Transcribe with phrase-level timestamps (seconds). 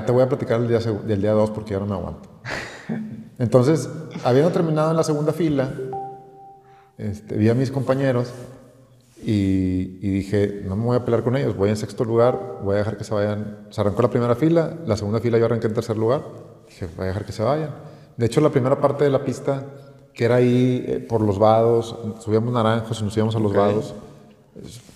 [0.00, 2.28] ya te voy a platicar el día, del día 2 porque ya no me aguanto.
[3.38, 3.88] Entonces,
[4.24, 5.72] habiendo terminado en la segunda fila,
[6.96, 8.32] este, vi a mis compañeros
[9.24, 12.74] y, y dije, no me voy a pelear con ellos, voy en sexto lugar, voy
[12.74, 13.66] a dejar que se vayan.
[13.70, 16.22] Se arrancó la primera fila, la segunda fila yo arranqué en tercer lugar,
[16.66, 17.70] dije, voy a dejar que se vayan.
[18.16, 19.64] De hecho, la primera parte de la pista,
[20.14, 23.56] que era ahí eh, por los vados, subíamos naranjos y nos íbamos a los Ok.
[23.58, 23.94] vados,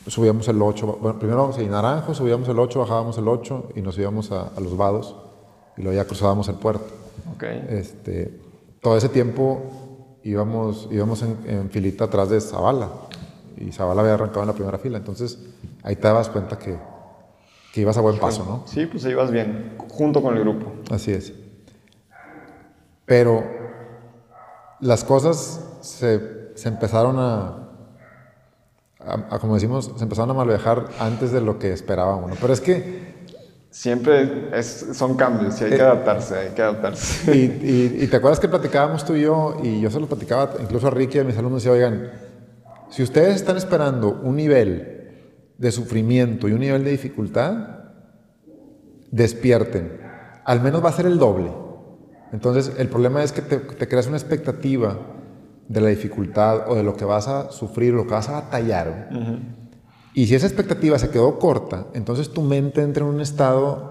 [0.07, 3.98] subíamos el 8, bueno, primero sí, naranjo, subíamos el 8, bajábamos el 8 y nos
[3.98, 5.16] íbamos a, a los vados
[5.77, 6.87] y luego ya cruzábamos el puerto.
[7.35, 7.43] Ok.
[7.69, 8.41] Este,
[8.80, 12.88] todo ese tiempo íbamos, íbamos en, en filita atrás de Zavala
[13.57, 15.38] y Zavala había arrancado en la primera fila, entonces
[15.83, 16.77] ahí te dabas cuenta que,
[17.73, 18.63] que ibas a buen paso, ¿no?
[18.66, 20.73] Sí, pues ibas bien, junto con el grupo.
[20.90, 21.33] Así es.
[23.05, 23.45] Pero
[24.80, 27.62] las cosas se, se empezaron a,
[29.07, 32.37] a- a, como decimos, se empezaron a malvejar antes de lo que esperábamos, ¿no?
[32.41, 33.13] Pero es que
[33.71, 37.35] Siempre es- son cambios y hay que adaptarse, hay que adaptarse.
[37.35, 37.39] Y,
[38.01, 40.89] y- y te acuerdas que platicábamos tú y yo, y yo se lo platicaba incluso
[40.89, 42.11] a Ricky y a mis alumnos, decía, oigan,
[42.91, 44.99] si ustedes están esperando un nivel
[45.57, 47.55] de sufrimiento y un nivel de dificultad,
[49.11, 50.01] despierten.
[50.45, 51.51] Al menos va a ser el doble.
[52.33, 54.99] Entonces, el problema es que te, te creas una expectativa
[55.68, 59.09] de la dificultad o de lo que vas a sufrir, lo que vas a batallar.
[60.15, 63.90] Y si esa expectativa se quedó corta, entonces tu mente entra en un estado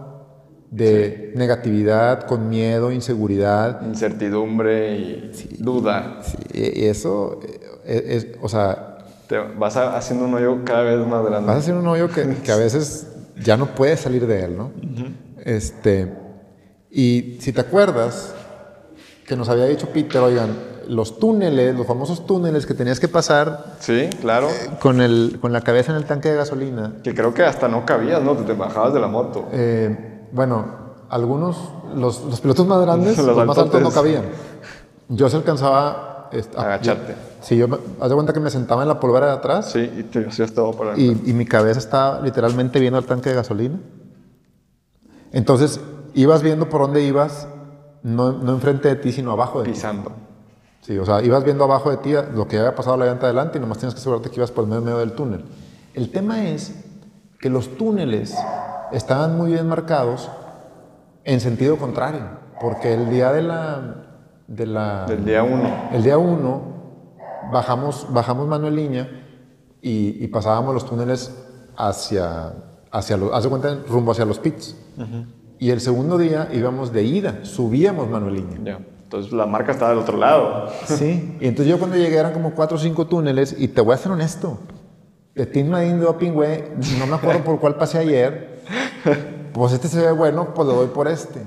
[0.69, 3.81] de negatividad, con miedo, inseguridad.
[3.85, 6.19] Incertidumbre y duda.
[6.23, 7.39] Sí, y eso
[7.85, 11.47] eh, es, o sea, Te vas a- haciendo un hoyo cada vez más grande.
[11.47, 13.07] vas hacer un hoyo que, que a veces
[13.43, 14.71] ya no puedes salir de él, ¿no?
[15.43, 16.13] Este,
[16.91, 18.33] y si te acuerdas
[19.27, 20.49] que nos había dicho Peter, oigan,
[20.91, 24.47] los túneles, los famosos túneles que tenías que pasar Sí, claro.
[24.81, 27.85] con, el, con la cabeza en el tanque de gasolina, Que creo que hasta no
[27.85, 28.35] cabías, ¿no?
[28.35, 29.47] Te, te bajabas de la moto.
[29.53, 30.65] Eh, bueno,
[31.09, 31.57] algunos,
[31.95, 34.23] los, los pilotos más grandes, Los los, más altos no cabían.
[35.09, 35.89] Yo se alcanzaba...
[36.31, 37.15] a- Agacharte.
[37.41, 37.67] sí, yo
[37.99, 40.53] haz de cuenta que me sentaba en la polvera de atrás Sí, y te hacías
[40.53, 43.79] todo para y, y mi cabeza estaba literalmente viendo el tanque de gasolina.
[45.31, 45.79] Entonces,
[46.13, 47.47] ibas viendo por dónde ibas,
[48.03, 49.71] no, no enfrente de ti, sino abajo de ti.
[49.71, 50.11] pisando.
[50.81, 53.57] Sí, o sea, ibas viendo abajo de ti lo que había pasado la llanta adelante
[53.57, 55.45] y nomás tienes que asegurarte que ibas por el medio, medio del túnel.
[55.93, 56.75] El tema es
[57.39, 58.35] que los túneles
[58.91, 60.29] estaban muy bien marcados
[61.23, 62.21] en sentido contrario,
[62.59, 64.07] porque el día de la...
[64.47, 65.89] De la Del día uno.
[65.93, 66.61] el día 1
[67.51, 69.07] bajamos, bajamos Manuel Liña
[69.81, 71.33] y, y pasábamos los túneles
[71.77, 72.53] hacia,
[72.91, 74.75] hacia los, haz de cuenta, rumbo hacia los pits.
[75.59, 78.57] Y el segundo día íbamos de ida, subíamos Manuel Liña.
[78.63, 78.79] Ya.
[79.11, 80.69] Entonces la marca estaba del otro lado.
[80.85, 83.93] Sí, y entonces yo cuando llegué eran como cuatro o cinco túneles y te voy
[83.93, 84.57] a ser honesto.
[85.35, 86.63] De Team Madin Doping, güey,
[86.97, 88.61] no me acuerdo por cuál pasé ayer.
[89.51, 91.41] Pues este se ve bueno, pues le doy por este.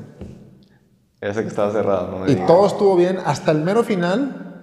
[1.22, 4.62] Ese que estaba cerrado, no me Y todo estuvo bien hasta el mero final,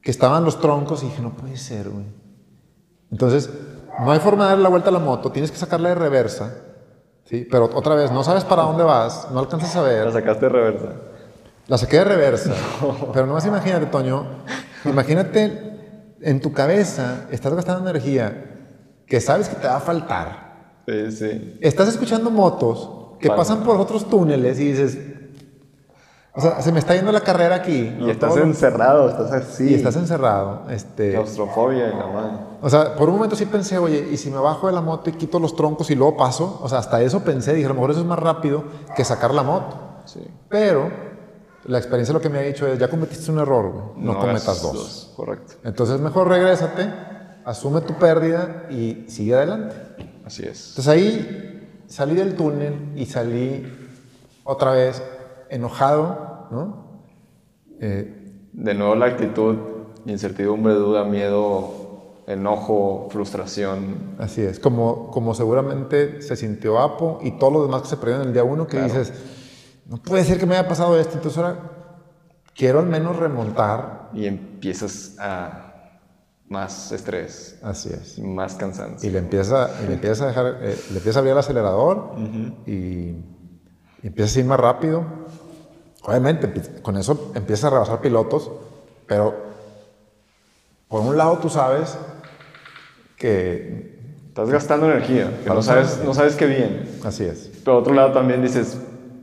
[0.00, 2.06] que estaban los troncos y dije, no puede ser, güey.
[3.10, 3.50] Entonces,
[3.98, 6.54] no hay forma de darle la vuelta a la moto, tienes que sacarla de reversa.
[7.24, 7.48] ¿sí?
[7.50, 10.06] Pero otra vez, no sabes para dónde vas, no alcanzas a ver.
[10.06, 10.92] La sacaste de reversa.
[11.68, 12.52] La saqué de reversa.
[13.12, 14.24] Pero nomás imagínate, Toño.
[14.84, 15.70] Imagínate
[16.20, 18.48] en tu cabeza, estás gastando energía
[19.06, 20.52] que sabes que te va a faltar.
[20.86, 21.58] Sí, sí.
[21.60, 22.90] Estás escuchando motos
[23.20, 23.38] que Vale.
[23.38, 24.98] pasan por otros túneles y dices,
[26.34, 27.94] o sea, se me está yendo la carrera aquí.
[27.96, 28.10] Y ¿no?
[28.10, 29.70] estás Todo- encerrado, estás así.
[29.70, 30.62] y estás encerrado.
[30.70, 32.32] Este, Claustrofobia y la madre.
[32.60, 35.10] o sea, por un momento sí pensé, oye, ¿y si me bajo de la moto
[35.10, 36.58] y quito los troncos y luego paso?
[36.62, 38.64] O sea, hasta eso pensé, dije, a lo mejor eso es más rápido
[38.96, 39.76] que sacar la moto.
[40.06, 40.20] Sí.
[40.48, 40.90] Pero
[41.64, 44.62] la experiencia lo que me ha dicho es, ya cometiste un error, no, cometas hagas
[44.62, 45.12] dos.
[45.16, 45.54] Correcto.
[45.64, 46.90] Entonces mejor regrésate,
[47.44, 49.74] asume tu pérdida y sigue adelante.
[50.24, 50.70] Así es.
[50.70, 53.66] Entonces ahí salí del túnel y salí
[54.44, 55.02] otra vez
[55.50, 57.02] enojado, ¿no?
[57.80, 59.56] Eh, De nuevo la actitud,
[60.06, 64.14] incertidumbre, duda, miedo, enojo, frustración.
[64.18, 68.26] así es, como, como seguramente se sintió Apo y todos los demás que se perdieron
[68.28, 68.86] el día uno, que Claro.
[68.92, 69.12] dices,
[69.92, 71.58] no puede ser que me haya pasado esto, entonces ahora
[72.56, 74.08] quiero al menos remontar.
[74.14, 75.68] Y empiezas a
[76.48, 78.18] más estrés, Así es.
[78.18, 79.08] más cansancio.
[79.08, 82.14] Y le empieza, y le empieza a dejar, eh, le empieza a abrir el acelerador
[82.66, 83.16] y, y
[84.02, 85.04] empieza a ir más rápido.
[86.04, 86.50] Obviamente,
[86.82, 88.50] con eso empieza a rebasar pilotos,
[89.06, 89.34] pero
[90.88, 91.96] por un lado tú sabes
[93.16, 93.92] que
[94.28, 96.88] Estás gastando energía, que no sabes, no sabes qué viene.
[97.04, 97.50] así es.
[97.64, 98.78] Pero otro lado también dices,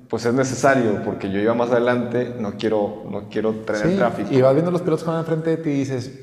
[0.09, 4.33] pues es necesario, porque yo iba más adelante, no quiero, no quiero tener Sí, tráfico.
[4.33, 6.19] y vas viendo los pilotos que van enfrente de ti y dices,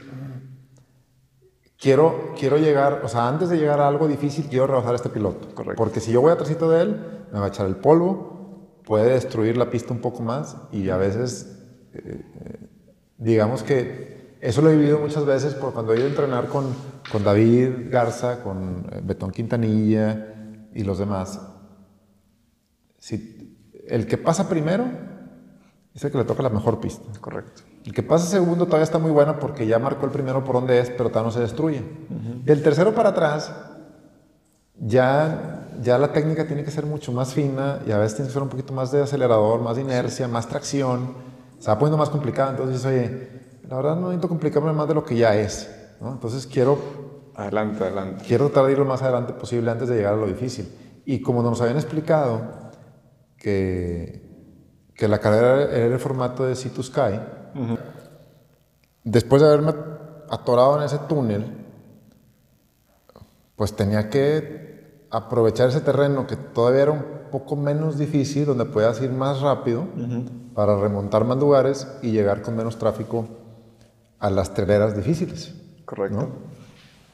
[1.78, 5.08] quiero, quiero llegar, o sea, antes de llegar a algo difícil, quiero rebasar a este
[5.08, 5.54] piloto.
[5.54, 5.76] Correcto.
[5.76, 7.00] Porque si yo voy atrásito de él,
[7.32, 10.96] me va a echar el polvo, puede destruir la pista un poco más y a
[10.96, 11.58] veces,
[11.94, 12.68] eh, eh,
[13.18, 16.66] digamos que eso lo he vivido muchas veces por cuando he ido a entrenar con,
[17.10, 20.34] con David Garza, con eh, Betón Quintanilla
[20.74, 21.40] y los demás.
[22.98, 23.35] Si
[23.88, 24.84] el que pasa primero
[25.94, 27.08] es el que le toca la mejor pista.
[27.20, 27.62] Correcto.
[27.84, 30.78] El que pasa segundo todavía está muy bueno porque ya marcó el primero por donde
[30.80, 31.82] es, pero todavía no se destruye.
[32.44, 33.52] Del tercero para atrás,
[34.78, 38.34] ya, ya la técnica tiene que ser mucho más fina y a veces tiene que
[38.34, 41.14] ser un poquito más de acelerador, más de inercia, más tracción.
[41.58, 42.50] Se va poniendo más complicado.
[42.50, 43.28] Entonces, oye,
[43.68, 45.70] la verdad no necesito complicarme más de lo que ya es.
[46.00, 46.12] ¿no?
[46.12, 46.78] Entonces quiero,
[47.34, 48.24] Adelante, adelante.
[48.26, 50.68] quiero tratar de ir lo más adelante posible antes de llegar a lo difícil.
[51.04, 52.65] Y como nos habían explicado
[53.38, 54.22] que,
[54.94, 57.20] que la carrera era el formato de Sea to Sky,
[59.04, 59.74] después de haberme
[60.28, 61.66] atorado en ese túnel,
[63.56, 69.00] pues tenía que aprovechar ese terreno que todavía era un poco menos difícil, donde podías
[69.00, 69.86] ir más rápido
[70.54, 73.26] para remontar más lugares y llegar con menos tráfico
[74.18, 75.54] a las treveras difíciles.
[75.84, 76.28] Correcto.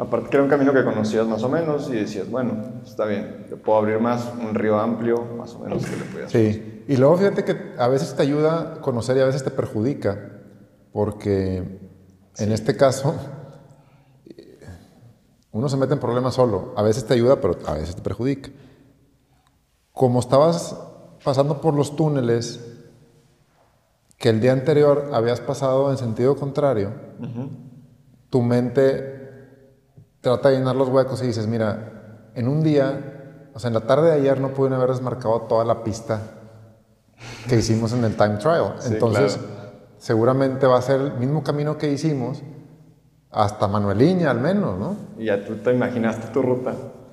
[0.02, 3.46] Aparte que era un camino que conocías más o menos y decías, bueno, está bien,
[3.48, 6.96] yo puedo abrir más un río amplio, más o menos que le podías Sí, y
[6.96, 10.40] luego fíjate que a veces te ayuda a conocer y a veces te perjudica,
[10.92, 11.78] porque
[12.36, 13.14] en este caso
[15.52, 18.50] uno se mete en problemas solo, a veces te ayuda, pero a veces te perjudica.
[19.92, 20.76] Como estabas
[21.22, 22.58] pasando por los túneles
[24.18, 26.90] que el día anterior habías pasado en sentido contrario,
[28.30, 29.21] tu mente
[30.22, 33.80] trata de llenar los huecos y dices, mira, en un día, o sea, en la
[33.82, 36.20] tarde de ayer no pudieron haber desmarcado toda la pista
[37.48, 38.76] que hicimos en el time trial.
[38.78, 39.52] Sí, Entonces, claro.
[39.98, 42.40] seguramente va a ser el mismo camino que hicimos
[43.30, 44.96] hasta Manueliña al menos, ¿no?
[45.18, 46.72] Y ya tú te imaginaste tu ruta.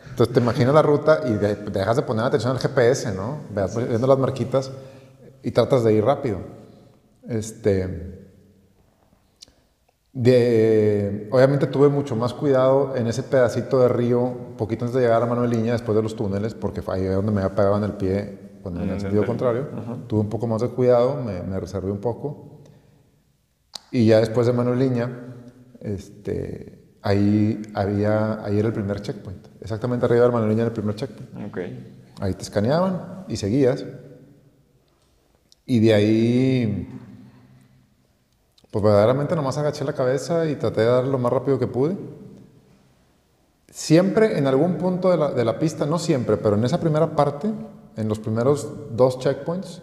[0.10, 3.40] Entonces te imaginas la ruta y de- dejas de poner atención al GPS, ¿no?
[3.54, 4.72] Veas- viendo las marquitas
[5.44, 6.38] y tratas de ir rápido.
[7.28, 8.19] Este,
[10.14, 15.22] de, obviamente tuve mucho más cuidado en ese pedacito de río, poquito antes de llegar
[15.22, 18.50] a Manueliña, después de los túneles, porque ahí donde me había pegado en el pie
[18.62, 19.68] cuando en el sentido contrario.
[20.08, 22.62] Tuve un poco más de cuidado, me, me reservé un poco.
[23.92, 25.10] Y ya después de Manueliña,
[25.80, 29.48] este, ahí, había, ahí era el primer checkpoint.
[29.62, 31.48] Exactamente arriba de Manueliña era el primer checkpoint.
[31.48, 31.58] Ok.
[32.22, 33.86] Ahí te escaneaban y seguías.
[35.66, 36.90] Y de ahí,
[38.72, 41.98] pues verdaderamente nomás agaché la cabeza y traté de dar lo más rápido que pude.
[43.72, 47.16] Siempre en algún punto de la, de la pista, no siempre, pero en esa primera
[47.16, 47.52] parte,
[47.96, 49.82] en los primeros dos checkpoints,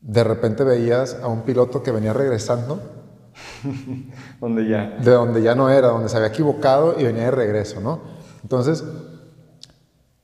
[0.00, 2.80] de repente veías a un piloto que venía regresando
[4.40, 4.96] Donde ya.
[5.02, 8.00] de donde ya no era, donde se había equivocado y venía de regreso, ¿no?
[8.42, 8.84] Entonces,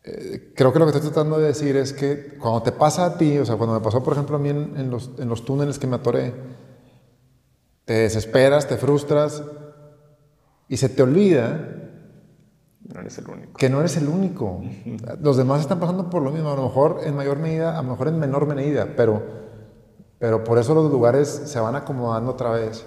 [0.04, 3.18] eh, creo que lo que estoy tratando de decir es que cuando te pasa a
[3.18, 5.44] ti, o sea, cuando me pasó, por ejemplo, a mí en, en los, en los
[5.44, 6.32] túneles que me atoré,
[7.84, 9.42] te desesperas, te frustras
[10.68, 11.68] y se te olvida
[12.92, 13.52] No eres el único.
[13.54, 14.62] que no eres el único.
[15.20, 17.90] Los demás están pasando por lo mismo, a lo mejor en mayor medida, a lo
[17.90, 19.22] mejor en menor medida, pero,
[20.18, 22.84] pero por eso los lugares se van acomodando otra vez.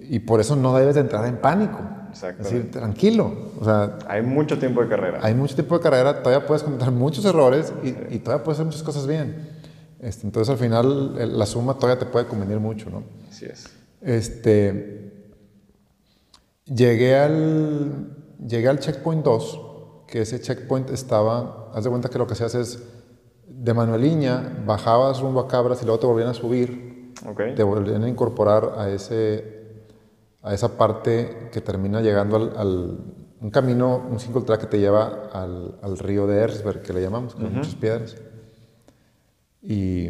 [0.00, 1.78] Y por eso no debes de entrar en pánico.
[2.12, 2.54] Es Exactamente.
[2.56, 3.32] decir, tranquilo.
[3.60, 5.18] O sea, Hay mucho tiempo de carrera.
[5.22, 8.66] hay mucho tiempo de carrera, todavía puedes cometer muchos errores y, y todavía puedes hacer
[8.66, 9.50] muchas cosas bien.
[9.98, 13.02] Este, entonces al final la suma todavía te puede convenir mucho, ¿no?
[13.28, 13.68] Así es.
[14.06, 15.32] Este,
[16.64, 19.60] llegué al, llegué al checkpoint 2,
[20.06, 22.82] que ese checkpoint estaba, haz de cuenta que lo que se hace es,
[23.48, 27.54] de Manueliña, bajabas rumbo a Cabras y luego te volvían a subir, Ok.
[27.56, 29.72] te volvían a incorporar a, ese,
[30.42, 32.98] a esa parte que termina llegando al, al-
[33.40, 37.02] un camino, un single track que te lleva al, al río de Erzberg, que le
[37.02, 38.16] llamamos, con muchas piedras.
[39.62, 40.08] Y,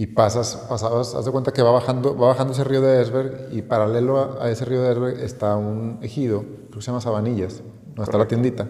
[0.00, 3.48] y pasas, pasabas, haz de cuenta que va bajando, va bajando ese río de Erzberg
[3.50, 7.00] y paralelo a, a ese río de Erzberg está un ejido, creo que se llama
[7.00, 8.68] Sabanillas, donde está la tiendita.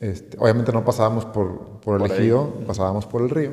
[0.00, 2.18] Este, obviamente no pasábamos por, por el Por ahí.
[2.18, 3.52] ejido, pasábamos por el río.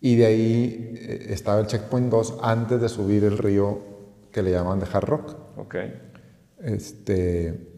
[0.00, 3.78] Y de ahí eh, estaba el checkpoint 2 antes de subir el río
[4.32, 5.36] que le llaman de Hard Rock.
[5.58, 5.74] Ok.
[6.60, 7.68] Este,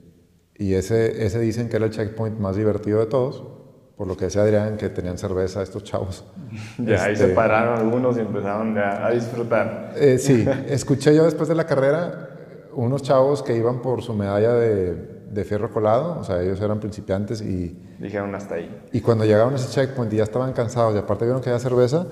[0.54, 3.42] y ese, ese dicen que era el checkpoint más divertido de todos,
[4.00, 6.24] por lo que decía Adrián, que tenían cerveza estos chavos.
[6.78, 9.92] Ya ahí Este, se pararon algunos y empezaron ya a disfrutar.
[9.94, 12.30] Eh, sí, escuché yo después de la carrera
[12.72, 14.94] unos chavos que iban por su medalla de,
[15.30, 18.74] de fierro colado, o sea, ellos eran principiantes y, Dijeron hasta ahí.
[18.90, 21.60] y cuando llegaron a ese checkpoint y ya estaban cansados y aparte vieron que había
[21.60, 22.06] cerveza,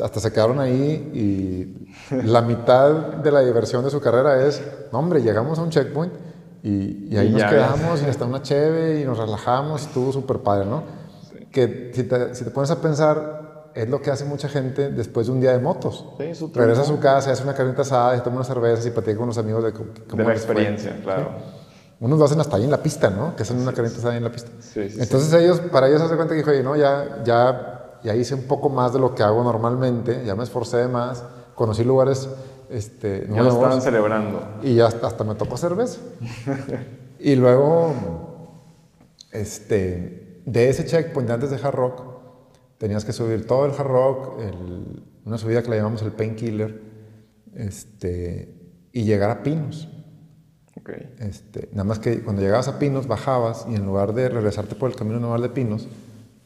[0.00, 5.00] hasta se quedaron ahí y la mitad de la diversión de su carrera es, no
[5.00, 6.12] hombre, llegamos a un checkpoint
[6.62, 10.38] Y, y ahí Y nos quedamos y hasta una cheve y nos relajamos, estuvo súper
[10.38, 10.95] padre, ¿no?
[11.52, 15.26] Que si te, si te pones a pensar, es lo que hace mucha gente después
[15.26, 16.04] de un día de motos.
[16.18, 18.90] Sí, su Regresa a su casa, hace una carnita asada, se toma unas cervezas y
[18.90, 20.52] platica con los amigos de cómo De la les fue.
[20.54, 21.30] experiencia, claro.
[21.98, 23.34] Unos lo hacen hasta ahí en la pista, ¿no?
[23.36, 24.50] Que hacen una carnita asada ahí en la pista.
[24.60, 28.14] Sí, sí, Entonces ellos, para ellos, hace cuenta que dijo, oye, no, ya, ya, ya
[28.14, 31.22] hice un poco más de lo que hago normalmente, ya me esforcé de más,
[31.54, 32.28] conocí lugares
[32.68, 34.40] este, Ya lo nuevos estaban celebrando.
[34.62, 36.00] y ya hasta, hasta me tocó cerveza.
[37.18, 37.94] y luego,
[39.32, 42.02] este, de ese checkpoint antes de Hard Rock,
[42.78, 46.80] tenías que subir todo el Hard Rock, el- una subida que le llamamos el Painkiller,
[47.54, 48.54] este,
[48.92, 49.88] y llegar a Pinos.
[50.78, 50.90] Ok.
[51.18, 54.90] Este, nada más que cuando llegabas a Pinos, bajabas y en lugar de regresarte por
[54.90, 55.88] el camino normal de Pinos,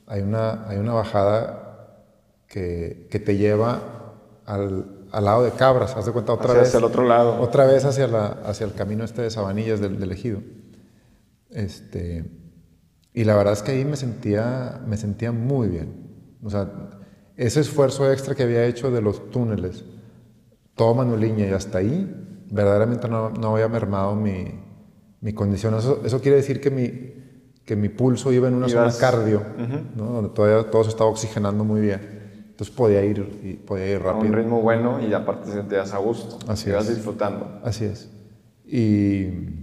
[0.07, 2.03] hay una, hay una bajada
[2.49, 4.15] que, que te lleva
[4.47, 6.69] al, al lado de Cabras, haz de cuenta otra Hacia- vez.
[6.69, 7.41] hacia el otro lado.
[7.41, 10.41] Otra vez hacia, la, hacia el camino este de Sabanillas del, del Ejido.
[11.51, 12.25] Este,
[13.15, 15.89] y la verdad es que ahí me sentía, me sentía muy bien.
[16.43, 16.71] O sea,
[17.37, 19.85] ese esfuerzo extra que había hecho de los túneles,
[20.75, 24.47] todo Manueliña y hasta ahí, verdaderamente no, no había mermado mi,
[25.21, 25.75] mi condición.
[25.75, 29.43] Eso, eso quiere decir que mi, que mi pulso iba en una Ibas- zona cardio,
[29.97, 30.05] ¿no?
[30.13, 32.21] donde todavía todo se estaba oxigenando muy bien.
[32.51, 34.35] Entonces podía ir, podía ir A un rápido.
[34.35, 36.39] ritmo bueno y aparte te sentías a gusto.
[36.47, 36.97] Así Ibas es.
[36.97, 37.59] disfrutando.
[37.65, 38.11] Así es.
[38.67, 39.60] Y,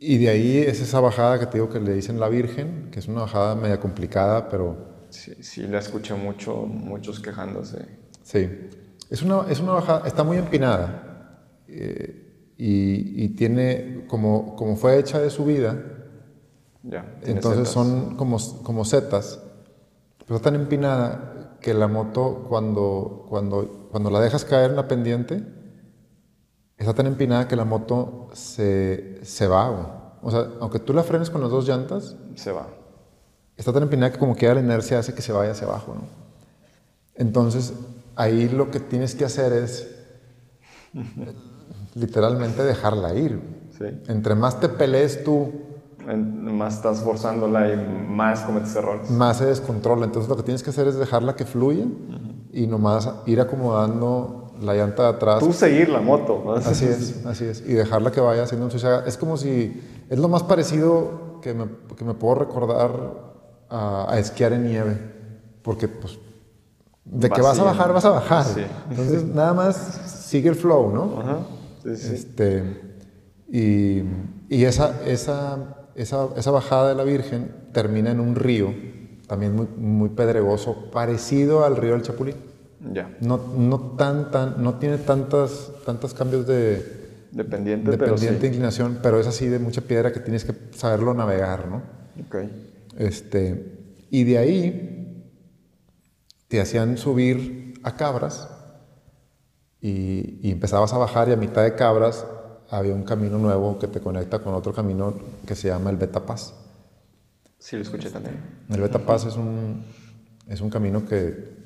[0.00, 2.98] y de ahí es esa bajada que te digo que le dicen la Virgen, que
[2.98, 7.86] es una bajada media complicada, pero Sí, sí, la escuché mucho, muchos quejándose.
[8.22, 8.48] sí.
[9.10, 14.98] Es una, es una bajada, está muy empinada eh, y, y tiene, como, como fue
[15.00, 15.76] hecha de subida,
[16.84, 17.04] Ya.
[17.22, 17.72] entonces setas.
[17.72, 19.40] son como, como setas,
[20.26, 24.86] pero está tan empinada que la moto cuando, cuando, cuando la dejas caer en la
[24.86, 25.42] pendiente,
[26.80, 29.68] está tan empinada que la moto se, se va.
[29.68, 29.84] güey.
[30.22, 32.66] O sea, aunque tú la frenes con las dos llantas, Se va.
[33.56, 35.94] está tan empinada que como queda la inercia hace que se vaya hacia abajo.
[35.94, 36.02] ¿no?
[37.14, 37.72] Entonces,
[38.16, 39.88] ahí lo que tienes que hacer es
[41.94, 43.40] literalmente dejarla ir.
[43.78, 43.84] Sí.
[44.08, 45.52] Entre más te pelees tú,
[46.06, 47.76] En- más estás forzándola y
[48.08, 49.10] más cometes errores.
[49.10, 50.04] más se descontrola.
[50.06, 51.84] Entonces lo que tienes que hacer es dejarla que fluya
[52.52, 55.38] y nomás ir acomodando la llanta de atrás.
[55.40, 56.42] Tú seguir la moto.
[56.44, 56.54] ¿no?
[56.54, 57.62] Así es, así es.
[57.66, 59.04] Y dejarla que vaya haciendo un suicida.
[59.06, 62.90] Es como si, es lo más parecido que me, que me puedo recordar
[63.68, 64.98] a, a esquiar en nieve.
[65.62, 66.18] Porque pues,
[67.04, 68.44] de que vas a bajar, vas a bajar.
[68.44, 68.62] Sí.
[68.90, 69.76] Entonces nada más
[70.26, 71.20] sigue el flow, ¿no?
[71.20, 71.38] Ajá.
[71.82, 72.14] Sí, sí.
[72.14, 72.90] Este,
[73.48, 74.02] y
[74.50, 78.74] y esa, esa, esa, esa bajada de la Virgen termina en un río,
[79.28, 82.34] también muy, muy pedregoso, parecido al río del Chapulín.
[82.92, 83.14] Ya.
[83.20, 87.00] No, no, tan, tan, no tiene tantas, tantos cambios de,
[87.32, 88.46] Dependiente, de pero pendiente sí.
[88.48, 91.82] inclinación, pero es así de mucha piedra que tienes que saberlo navegar, ¿no?
[92.26, 92.36] Ok.
[92.98, 95.24] Este, y de ahí
[96.48, 98.48] te hacían subir a cabras
[99.80, 102.26] y, y empezabas a bajar y a mitad de cabras
[102.70, 105.14] había un camino nuevo que te conecta con otro camino
[105.46, 106.54] que se llama el Beta Paz.
[107.58, 108.36] Sí, lo escuché también.
[108.70, 109.84] El Beta Paz es un,
[110.48, 111.59] es un camino que,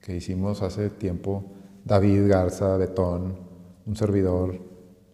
[0.00, 1.44] que hicimos hace tiempo
[1.84, 3.38] David Garza, Betón,
[3.86, 4.58] un servidor,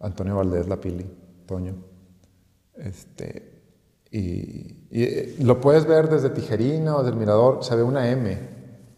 [0.01, 1.05] Antonio Valdés, La Pili,
[1.45, 1.75] Toño.
[2.75, 3.61] Este,
[4.11, 8.09] y, y, eh, lo puedes ver desde Tijerina o desde el Mirador, se ve una
[8.09, 8.37] M,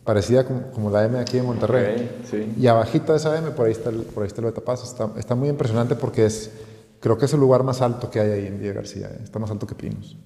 [0.04, 2.20] parecida como, como la M aquí en Monterrey.
[2.20, 2.54] Ok, sí.
[2.58, 4.48] Y abajito de esa M, por ahí está el, por ahí está el.
[4.48, 6.52] Está, está muy impresionante porque es,
[7.00, 9.08] creo que es el lugar más alto que hay ahí en Villa García.
[9.08, 9.20] ¿eh?
[9.24, 10.18] Está más alto que Pinos.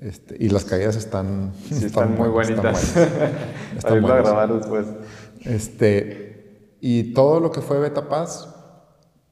[0.00, 2.96] Este, y las caídas están, Sí, están, muy buenas, bonitas.
[2.96, 3.76] están buenas.
[3.76, 4.22] Están buenas.
[4.24, 4.86] grabar después.
[5.40, 8.48] Este, y todo lo que fue Betapaz,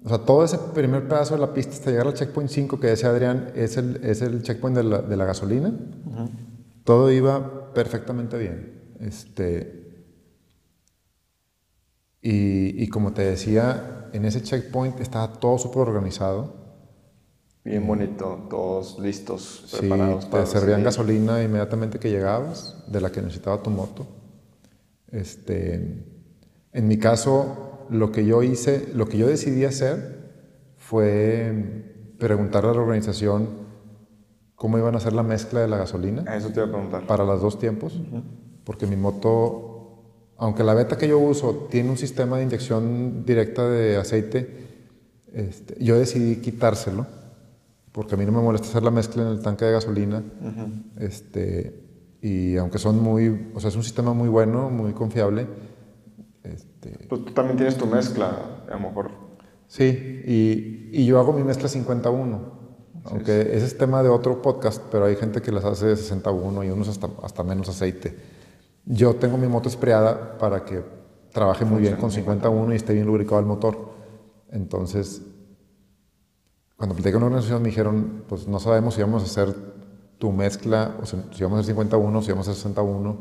[0.05, 2.89] o sea, todo ese primer pedazo de la pista hasta llegar al checkpoint 5 que
[2.89, 5.73] decía Adrián, es el, es el checkpoint de la, de la gasolina.
[6.85, 8.95] Todo iba perfectamente bien.
[9.01, 10.05] Este,
[12.21, 16.64] y, y como te decía, en ese checkpoint estaba todo súper organizado.
[17.65, 20.85] Bien bonito, todos listos, Sí, preparados te servían recibir.
[20.85, 24.07] gasolina inmediatamente que llegabas, de la que necesitaba tu moto.
[25.11, 26.05] Este,
[26.73, 30.25] en mi caso, lo que yo hice, lo que yo decidí hacer
[30.77, 33.49] fue preguntarle a la organización
[34.57, 37.07] cómo iban a hacer la mezcla de la gasolina Eso te iba a preguntar.
[37.07, 37.99] para los dos tiempos,
[38.65, 40.03] porque mi moto,
[40.37, 44.67] aunque la beta que yo uso tiene un sistema de inyección directa de aceite,
[45.33, 47.07] este, yo decidí quitárselo,
[47.95, 50.21] porque a mí no me molesta hacer la mezcla en el tanque de gasolina,
[50.99, 55.47] este, y aunque son muy, o sea, es un sistema muy bueno, muy confiable,
[56.43, 59.13] este, Pues tú también tienes tu mezcla, a lo mejor.
[59.69, 62.65] Sí, y, y yo hago mi mezcla 51.
[63.05, 66.65] Aunque ese es tema de otro podcast, pero hay gente que las hace de 61
[66.65, 68.17] y unos hasta, hasta menos aceite.
[68.85, 70.83] Yo tengo mi moto espreada para que
[71.33, 73.93] trabaje muy bien con 51 y esté bien lubricado el motor.
[74.51, 75.23] Entonces,
[76.85, 79.57] cuando platiqué con una organización me dijeron, pues no sabemos si vamos a hacer
[80.19, 83.17] tu mezcla, o si, vamos a hacer 51, si vamos a hacer 61.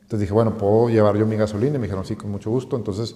[0.00, 1.76] Entonces dije, bueno, ¿puedo llevar yo mi gasolina?
[1.76, 2.74] Y me dijeron, sí, con mucho gusto.
[2.74, 3.14] Entonces,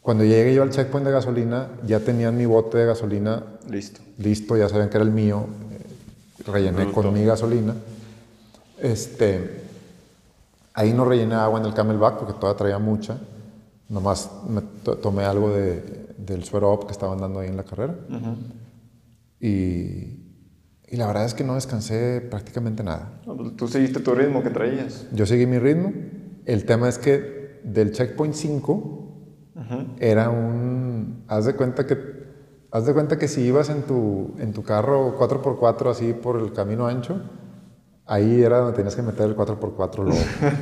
[0.00, 4.00] cuando llegué yo al checkpoint de gasolina, ya tenían mi bote de gasolina listo.
[4.18, 5.46] Listo, ya sabían que era el mío.
[5.72, 7.74] Eh, rellené con mi gasolina.
[8.78, 9.60] Este,
[10.72, 13.18] ahí no rellené agua en el camelback porque todavía traía mucha.
[13.88, 14.60] Nomás me
[15.02, 17.96] tomé algo de, del suero up que estaban dando ahí en la carrera.
[19.40, 20.22] Y,
[20.88, 23.20] y, la verdad es que no descansé prácticamente nada.
[23.24, 25.06] Pues, tú seguiste tu ritmo que traías.
[25.12, 25.92] Yo seguí mi ritmo.
[26.44, 29.02] El tema es que del checkpoint 5
[29.98, 31.24] era un...
[31.28, 32.16] Haz de cuenta que...
[32.70, 36.52] Haz de cuenta que si ibas en tu, en tu carro 4x4 así por el
[36.52, 37.22] camino ancho,
[38.06, 40.18] ahí era donde tenías que meter el 4x4 luego.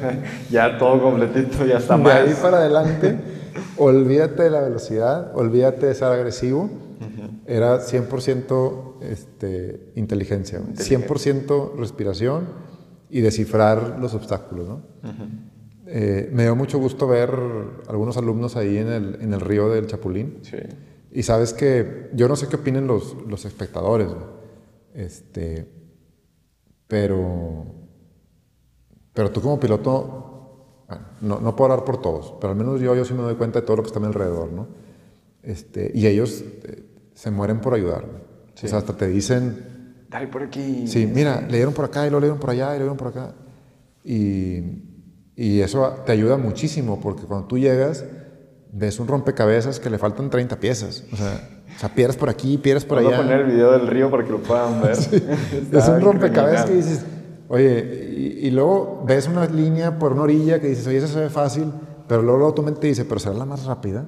[0.50, 2.14] ya todo completito, ya está más.
[2.14, 3.18] De ahí para adelante,
[3.78, 6.70] olvídate de la velocidad, olvídate de ser agresivo.
[7.46, 12.48] Era 100% este, inteligencia, 100% respiración
[13.10, 14.68] y descifrar los obstáculos.
[14.68, 14.82] ¿no?
[15.86, 17.30] Eh, me dio mucho gusto ver
[17.88, 20.38] algunos alumnos ahí en el, en el río del Chapulín.
[20.42, 20.56] Sí.
[21.12, 24.08] Y sabes que yo no sé qué opinen los, los espectadores,
[24.94, 25.64] este,
[26.88, 27.66] pero,
[29.12, 30.86] pero tú como piloto,
[31.20, 33.60] no, no, puedo hablar por todos, pero al menos yo, yo sí me doy cuenta
[33.60, 34.66] de todo lo que está a mi alrededor, ¿no?
[35.44, 36.82] Este, y ellos eh,
[37.14, 38.04] se mueren por ayudar.
[38.04, 40.06] O sea, hasta te dicen...
[40.10, 40.86] Dale por aquí.
[40.86, 43.08] Sí, mira, le dieron por acá y lo dieron por allá y lo dieron por
[43.08, 43.34] acá.
[44.04, 44.92] Y
[45.36, 48.04] y eso te ayuda muchísimo porque cuando tú llegas,
[48.72, 51.04] ves un rompecabezas que le faltan 30 piezas.
[51.12, 53.08] O sea, o sea pierdes por aquí, pierdes por allá.
[53.08, 54.92] Voy a poner el video del río para que lo puedan ver.
[55.72, 57.04] es un rompecabezas que dices,
[57.48, 61.30] oye, y, luego ves una línea por una orilla que dices, oye, eso se ve
[61.30, 61.72] fácil,
[62.06, 64.06] pero luego, luego tu mente dice, pero será la más rápida.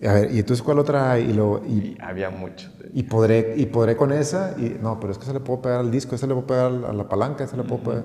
[0.00, 1.24] Y a ver, ¿y entonces cuál otra hay?
[1.28, 2.70] Y, luego, y, había mucho.
[2.94, 5.80] Y podré, y podré con esa, y no, pero es que se le puedo pegar
[5.80, 8.04] al disco, ese le puedo pegar a la palanca, ese le puedo pegar.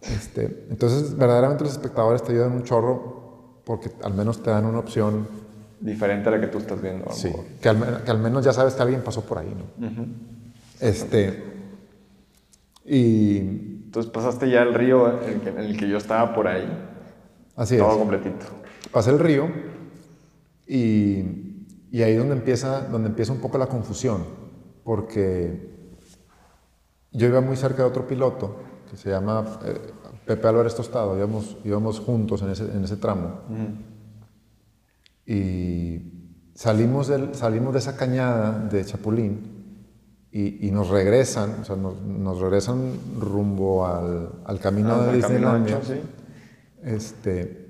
[0.00, 4.78] Este, entonces, verdaderamente los espectadores te ayudan un chorro porque al menos te dan una
[4.78, 5.26] opción
[5.80, 7.10] diferente a la que tú estás viendo.
[7.10, 10.06] Sí, que al, que al, menos ya sabes que alguien pasó por ahí, ¿no?
[10.78, 11.42] Este,
[12.84, 13.38] y...
[13.88, 16.68] Entonces pasaste ya el río en el que, yo estaba por ahí.
[17.56, 17.80] Así es.
[17.80, 18.46] Todo completito.
[18.92, 19.48] Pasé el río
[20.68, 21.24] y,
[21.90, 24.24] y ahí donde empieza, donde empieza un poco la confusión,
[24.84, 25.70] porque
[27.12, 28.56] yo iba muy cerca de otro piloto
[28.90, 29.80] que se llama eh,
[30.26, 33.40] Pepe Álvarez Tostado, íbamos, íbamos juntos en ese, en ese tramo.
[35.26, 36.00] Y
[36.54, 39.58] salimos, del, salimos de esa cañada de Chapulín
[40.30, 45.16] y, y nos regresan, o sea, nos, nos regresan rumbo al, al camino ah, de
[45.16, 45.80] Disneylandia.
[45.82, 46.00] ¿sí?
[46.82, 47.67] este,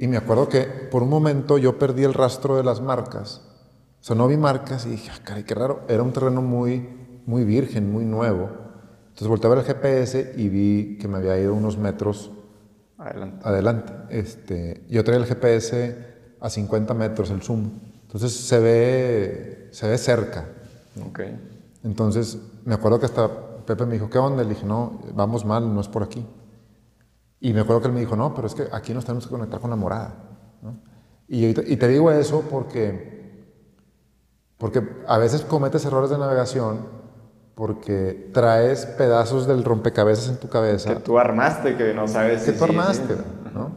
[0.00, 3.42] y me acuerdo que por un momento yo perdí el rastro de las marcas.
[4.00, 5.82] O sea, no vi marcas y dije, ah, caray, qué raro.
[5.88, 6.88] Era un terreno muy,
[7.26, 8.48] muy virgen, muy nuevo.
[9.08, 12.30] Entonces volteé a ver el GPS y vi que me había ido unos metros
[12.96, 13.46] adelante.
[13.46, 13.92] adelante.
[14.08, 15.98] Este, yo traía el GPS
[16.40, 17.70] a 50 metros, el zoom.
[18.04, 20.46] Entonces se ve, se ve cerca.
[21.10, 21.38] Okay.
[21.84, 23.28] Entonces me acuerdo que hasta
[23.66, 24.44] Pepe me dijo, ¿qué onda?
[24.44, 26.26] Le dije, no, vamos mal, no es por aquí.
[27.40, 29.30] Y me acuerdo que él me dijo, no, pero es que aquí nos tenemos que
[29.30, 30.14] conectar con la morada.
[31.26, 33.46] Y, y, te digo eso porque,
[34.58, 37.00] porque a veces cometes errores de navegación
[37.54, 40.94] porque traes pedazos del rompecabezas en tu cabeza.
[40.94, 42.42] Que tú armaste, que no sabes.
[42.42, 43.16] Que tú armaste,
[43.54, 43.72] ¿no?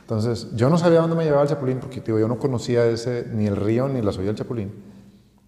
[0.00, 3.28] Entonces, yo no sabía dónde me llevaba el Chapulín, porque digo, yo no conocía ese,
[3.32, 4.72] ni el río ni la subida del Chapulín.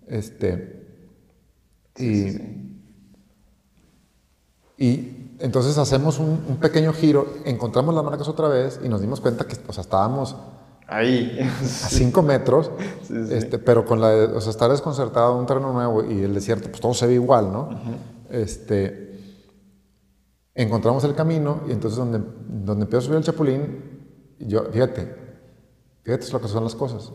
[0.06, 0.86] Este,
[1.96, 2.36] y,
[4.78, 9.20] y entonces hacemos un, un, pequeño giro, encontramos las marcas otra vez y nos dimos
[9.20, 10.36] cuenta que o sea, estábamos
[10.90, 11.38] Ahí.
[11.38, 12.70] A 5 metros,
[13.30, 16.80] Este, pero con la, o sea, estar desconcertado, un terreno nuevo y el desierto, pues
[16.80, 17.70] todo se ve igual, ¿no?
[18.28, 19.20] este,
[20.54, 24.00] encontramos el camino y entonces donde, donde empiezo a subir el chapulín,
[24.40, 25.14] yo, fíjate,
[26.02, 27.12] fíjate lo que son las cosas.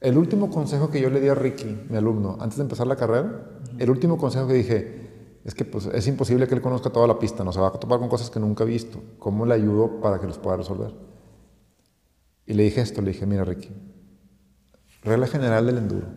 [0.00, 2.96] El último consejo que yo le di a Ricky, mi alumno, antes de empezar la
[2.96, 4.99] carrera, el último consejo que dije,
[5.44, 7.72] es que pues, es imposible que él conozca toda la pista, no se va a
[7.72, 9.02] topar con cosas que nunca ha visto.
[9.18, 10.94] ¿Cómo le ayudo para que los pueda resolver?
[12.46, 13.70] Y le dije esto, le dije, mira Ricky,
[15.02, 16.08] regla general del enduro.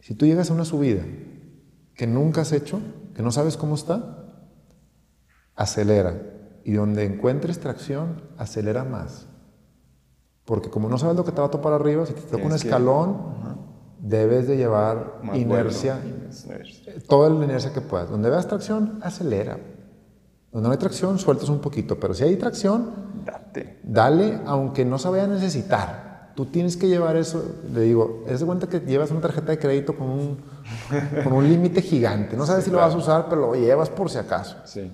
[0.00, 1.02] Si tú llegas a una subida
[1.94, 2.80] que nunca has hecho,
[3.14, 4.22] que no sabes cómo está,
[5.54, 6.20] acelera.
[6.64, 9.26] Y donde encuentres tracción, acelera más.
[10.44, 12.52] Porque como no sabes lo que te va a topar arriba, si te toca un
[12.52, 13.31] escalón,
[14.02, 15.98] debes de llevar Más inercia.
[16.04, 16.94] Inercia.
[17.08, 18.10] toda la inercia que puedas.
[18.10, 19.58] Donde veas tracción, acelera.
[20.50, 21.98] Donde no hay tracción, sueltas un poquito.
[21.98, 22.90] Pero si hay tracción,
[23.24, 23.78] Date.
[23.82, 26.32] dale aunque no se vaya a necesitar.
[26.34, 29.58] Tú tienes que llevar eso, le digo, es de cuenta que llevas una tarjeta de
[29.58, 30.38] crédito con un,
[31.24, 32.36] con un límite gigante.
[32.36, 34.56] No sabes si lo vas a usar, pero lo llevas por si acaso.
[34.64, 34.90] Sí.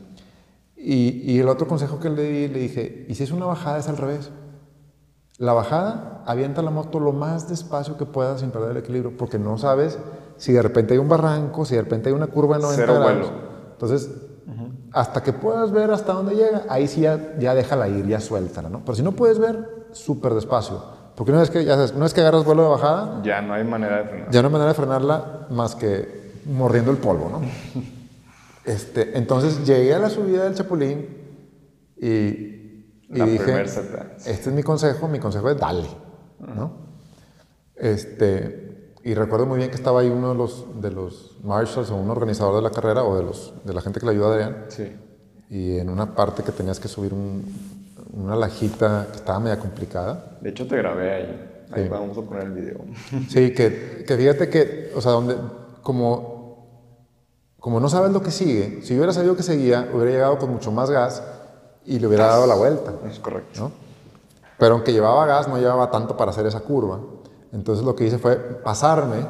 [0.77, 3.79] Y, y el otro consejo que le di, le dije, y si es una bajada
[3.79, 4.31] es al revés.
[5.38, 9.38] La bajada, avienta la moto lo más despacio que puedas sin perder el equilibrio, porque
[9.38, 9.98] no sabes
[10.37, 12.94] si de repente hay un barranco, si de repente hay una curva de 90 Cero
[13.01, 13.12] grados.
[13.31, 13.33] vuelo.
[13.72, 14.11] Entonces,
[14.92, 18.68] hasta que puedas ver hasta dónde llega, ahí sí ya, ya déjala ir, ya suéltala,
[18.68, 18.81] ¿no?
[18.81, 20.83] Pero si no puedes ver, súper despacio.
[21.14, 23.55] Porque una vez que, ya sabes, una vez que agarras vuelo de bajada, Ya no
[23.55, 24.31] hay manera de frenar.
[24.31, 27.40] ya no hay manera de frenarla más que mordiendo el polvo, ¿no?
[28.64, 31.07] Este, entonces llegué a la subida del Chapulín
[31.96, 32.58] y,
[33.11, 34.12] y La dije, primer seta.
[34.18, 35.88] este es mi consejo, mi consejo es dale,
[36.55, 36.73] ¿no?
[37.77, 41.97] Este, y recuerdo muy bien que estaba ahí uno de los, de los marshals o
[41.97, 44.35] un organizador de la carrera o de, los, de la gente que le ayudó a
[44.35, 44.92] Adrián Sí.
[45.51, 47.44] y en una parte que tenías que subir un-
[48.12, 50.38] una lajita que estaba media complicada.
[50.40, 51.44] De hecho, te grabé ahí.
[51.71, 51.88] Ahí Sí.
[51.88, 52.79] vamos a poner el video.
[53.29, 55.37] Sí, que, que fíjate que, o sea, donde,
[55.83, 56.66] como,
[57.61, 60.73] como no sabes lo que sigue, si hubiera sabido que seguía, hubiera llegado con mucho
[60.73, 61.23] más gas
[61.94, 63.61] y le hubiera dado la vuelta, Es correcto.
[63.61, 63.72] ¿no?
[64.59, 67.01] Pero aunque llevaba gas, no llevaba tanto para hacer esa curva.
[67.53, 69.24] Entonces lo que hice fue pasarme,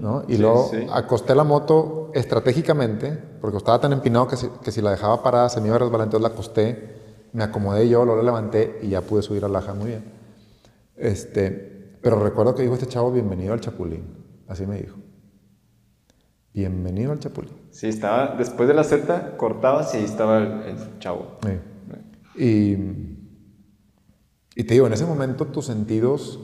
[0.00, 0.22] ¿no?
[0.26, 0.86] Y Sí, luego sí.
[0.90, 5.48] acosté la moto estratégicamente, porque estaba tan empinado que si, que si la dejaba parada
[5.48, 6.96] se me iba a resbalar, entonces la acosté,
[7.32, 10.04] me acomodé yo, luego la levanté y ya pude subir a Laja muy bien.
[10.96, 14.16] Este, pero recuerdo que dijo este chavo, bienvenido al Chapulín.
[14.48, 14.96] Así me dijo.
[16.56, 17.52] Bienvenido al Chapulín.
[17.70, 21.36] Sí, estaba, después de la Z, cortabas y ahí estaba el, el chavo.
[21.42, 22.42] Sí.
[22.42, 22.72] Y,
[24.58, 26.40] y te digo, en ese momento tus sentidos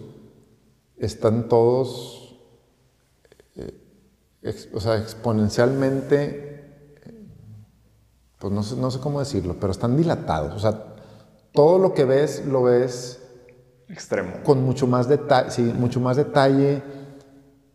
[0.98, 2.38] están todos,
[3.56, 3.72] eh,
[4.42, 7.26] ex- o sea, exponencialmente, eh,
[8.38, 10.54] pues no sé, no sé cómo decirlo, pero están dilatados.
[10.54, 10.94] O sea,
[11.54, 13.18] todo lo que ves lo ves
[13.88, 14.42] Extremo.
[14.44, 16.82] con mucho más detalle, sí, mucho más detalle.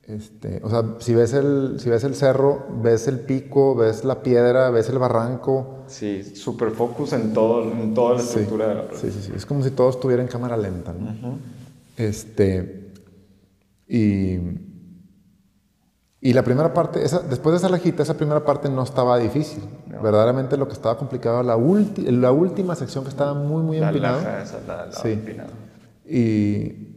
[0.07, 4.23] Este, o sea, si ves, el, si ves el cerro, ves el pico, ves la
[4.23, 5.83] piedra, ves el barranco.
[5.87, 9.31] Sí, super focus en, todo, en toda la Sí, estructura de la sí, sí, sí.
[9.35, 11.37] Es como si todo estuviera en cámara lenta, ¿no?
[11.97, 12.93] Este.
[13.87, 14.37] Y.
[16.19, 19.61] Y la primera parte, esa, después de esa lajita, esa primera parte no estaba difícil.
[20.01, 23.79] Verdaderamente lo que estaba complicado era la, ulti- la última sección que estaba muy, muy
[23.79, 24.17] La empinada.
[24.17, 25.21] laja esa, la, la Sí.
[26.09, 26.96] Y,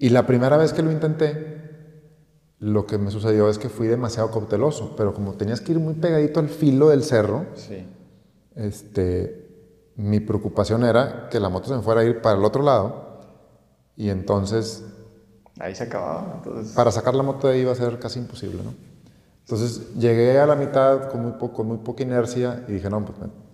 [0.00, 1.60] y la primera vez que lo intenté,
[2.58, 5.94] lo que me sucedió es que fui demasiado cauteloso, pero como tenías que ir muy
[5.94, 7.86] pegadito al filo del cerro, Sí.
[8.56, 9.48] este,
[9.96, 13.20] mi preocupación era que la moto se me fuera a ir para el otro lado
[13.96, 14.84] y entonces
[15.58, 16.36] Ahí se acababa.
[16.38, 18.72] Entonces, para sacar la moto de ahí iba a ser casi imposible, ¿no?
[19.40, 23.04] Entonces llegué a la mitad con muy, poco, con muy poca inercia y dije, no,
[23.04, 23.50] pues me-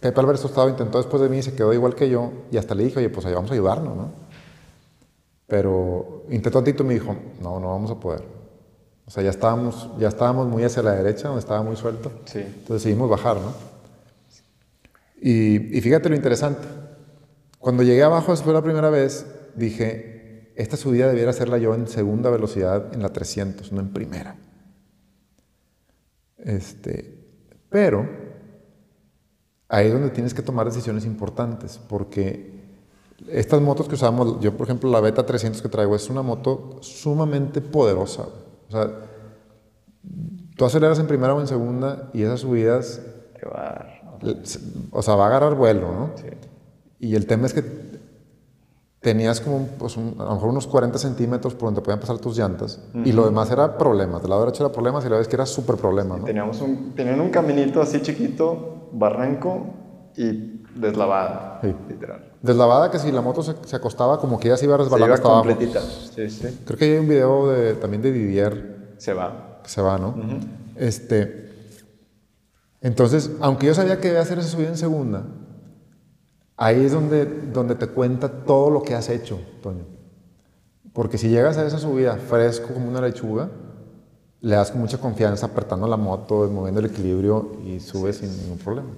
[0.00, 2.84] Pepe Alberto estaba intentó después de mí, se quedó igual que yo y hasta le
[2.84, 4.10] dije, oye, pues ahí vamos a ayudarnos, ¿no?
[5.48, 8.22] Pero intentó Tito y me dijo, no, no vamos a poder.
[9.06, 12.12] O sea, ya estábamos, ya estábamos muy hacia la derecha, donde estaba muy suelto.
[12.26, 12.38] sí.
[12.40, 13.54] Entonces decidimos bajar, ¿no?
[15.20, 16.68] Y, y fíjate lo interesante.
[17.58, 22.30] Cuando llegué abajo después la primera vez, dije, esta subida debiera hacerla yo en segunda
[22.30, 24.36] velocidad en la 300, no en primera.
[26.36, 27.18] Este,
[27.68, 28.08] pero
[29.68, 32.57] ahí es donde tienes que tomar decisiones importantes, porque
[33.26, 36.76] estas motos que usamos, yo por ejemplo la Beta 300 que traigo, es una moto
[36.80, 38.22] sumamente poderosa.
[38.68, 38.90] O sea,
[40.56, 43.00] tú aceleras en primera o en segunda y esas subidas
[43.38, 44.02] Te va a dar.
[44.92, 46.10] o sea, va a agarrar vuelo, ¿no?
[46.16, 46.26] Sí.
[47.00, 47.62] Y el tema es que
[49.00, 52.36] tenías como pues, un- a lo mejor unos 40 centímetros por donde podían pasar tus
[52.36, 54.20] llantas y lo demás era problemas.
[54.22, 56.24] Del lado derecho era problemas y la vez que era súper problema, ¿no?
[56.24, 59.66] Teníamos un, tenían un caminito así chiquito, barranco
[60.16, 61.58] y deslavada.
[61.62, 61.74] Sí.
[61.88, 62.32] Literal.
[62.42, 65.06] Deslavada que si la moto se, se acostaba como que ya se iba Se resbalando
[65.06, 65.44] iba hasta abajo.
[65.44, 65.80] completita.
[65.80, 66.60] Sí, sí.
[66.64, 69.60] Creo que hay un video de, también de Didier Se va.
[69.64, 70.14] se va, ¿no?
[70.76, 71.48] Este,
[72.80, 75.24] entonces, aunque yo sabía que debía hacer esa subida en segunda,
[76.56, 79.84] ahí es donde, donde te cuenta todo lo que has hecho, Toño.
[80.92, 83.50] Porque si llegas a esa subida fresco como una lechuga,
[84.40, 88.58] le das con mucha confianza apretando la moto, moviendo el equilibrio y subes sin ningún
[88.58, 88.88] problema.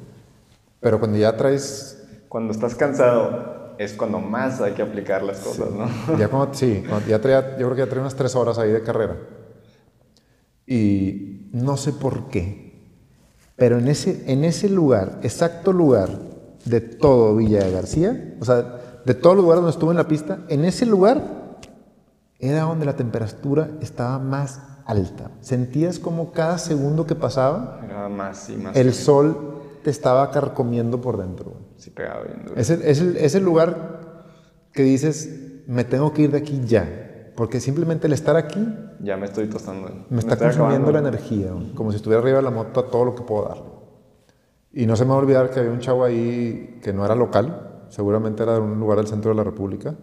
[0.81, 1.97] Pero cuando ya traes,
[2.29, 6.19] Cuando estás cansado es cuando más hay que aplicar las cosas, ¿no?
[6.19, 8.71] ya cuando, sí, cuando ya traía, yo creo que ya traía unas tres horas ahí
[8.71, 9.17] de carrera.
[10.67, 12.79] Y no sé por qué,
[13.57, 16.11] pero en ese, en ese lugar, exacto lugar
[16.65, 20.07] de todo Villa de García, o sea, de todos los lugares donde estuve en la
[20.09, 21.23] pista, en ese lugar
[22.39, 25.31] era donde la temperatura estaba más alta.
[25.41, 28.77] Sentías como cada segundo que pasaba, Era más y más.
[28.77, 31.55] el sol te estaba carcomiendo por dentro.
[31.77, 32.57] Sí, pegaba bien duro.
[32.61, 34.01] Es el, es el- es el lugar
[34.73, 37.33] que dices, me tengo que ir de aquí ya.
[37.37, 38.61] Porque simplemente el estar aquí
[39.01, 39.89] Ya me estoy tostando.
[40.11, 41.09] me está estoy consumiendo la acabando.
[41.19, 43.63] energía, güey, como si estuviera arriba de la moto a todo lo que puedo dar.
[44.73, 47.15] Y no se me va a olvidar que había un chavo ahí que no era
[47.15, 49.95] local, seguramente era de un lugar del centro de la República,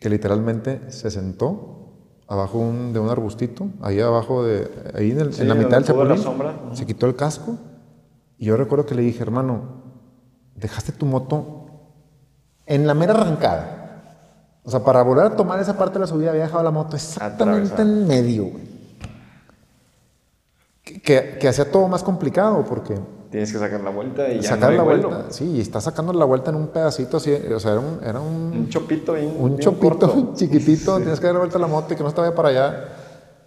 [0.00, 1.78] que literalmente se sentó
[2.26, 5.80] abajo un- de un arbustito, ahí abajo de, ahí en, el- Sí, en la mitad
[5.80, 6.54] del pudo la chapulín, sombra.
[6.72, 7.56] Se quitó el casco
[8.42, 9.82] y yo recuerdo que le dije, hermano,
[10.56, 11.66] dejaste tu moto
[12.66, 13.78] en la mera arrancada.
[14.64, 16.96] O sea, para volver a tomar esa parte de la subida había dejado la moto
[16.96, 17.82] exactamente Atravesada.
[17.82, 18.64] en medio, güey.
[20.84, 22.94] Que, que- que hacía todo más complicado porque
[23.30, 25.08] Tienes que sacar la vuelta y ya sacar no la vuelo.
[25.08, 28.00] vuelta, sí, y está sacando la vuelta en un pedacito así, o sea, era un,
[28.04, 30.32] era un, Un chopito bien, un bien chopito corto.
[30.34, 32.84] chiquitito, tienes que dar la vuelta a la moto y que no vaya para allá.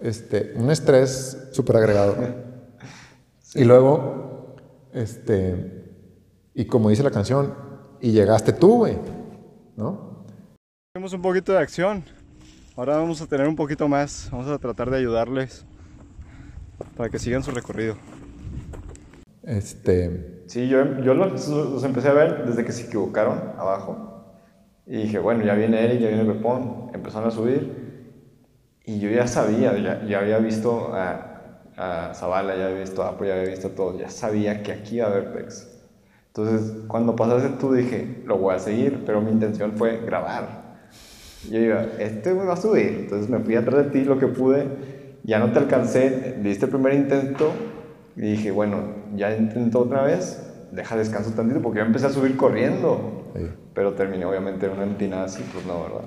[0.02, 2.16] Este, un estrés súper agregado.
[3.58, 4.35] Y luego,
[4.96, 5.94] este,
[6.54, 7.54] y como dice la canción,
[8.02, 8.98] y llegaste tú, güey,
[9.76, 10.26] ¿no?
[10.94, 12.04] Tenemos un poquito de acción.
[12.76, 14.30] Ahora vamos a tener un poquito más.
[14.32, 15.66] Vamos a tratar de ayudarles
[16.98, 17.96] para que sigan su recorrido.
[19.44, 24.24] Este, Sí, yo, yo los, los empecé a ver desde que se equivocaron abajo.
[24.86, 26.92] Y dije, bueno, ya viene Eric, ya viene Pepón.
[26.94, 27.84] Empezaron a subir.
[28.86, 31.35] Y yo ya sabía, ya, ya había visto a,
[31.78, 34.00] a Zavala, ya había visto a Apo, ya había visto a todos.
[34.00, 35.68] Ya sabía que aquí iba a haber Pex.
[36.28, 40.66] Entonces, cuando pasaste tú, dije, lo voy a seguir, pero mi intención fue grabar.
[41.50, 42.88] Yo iba, este güey va a subir.
[43.02, 44.68] Entonces me fui atrás de ti lo que pude.
[45.24, 47.52] Ya no te alcancé, diste el primer intento.
[48.16, 48.78] Y dije, bueno,
[49.16, 50.42] ya intento otra vez.
[50.72, 53.32] Deja descanso tantito porque yo empecé a subir corriendo.
[53.36, 53.48] Sí.
[53.74, 56.06] Pero terminé obviamente en una empinada así, pues no, ¿verdad?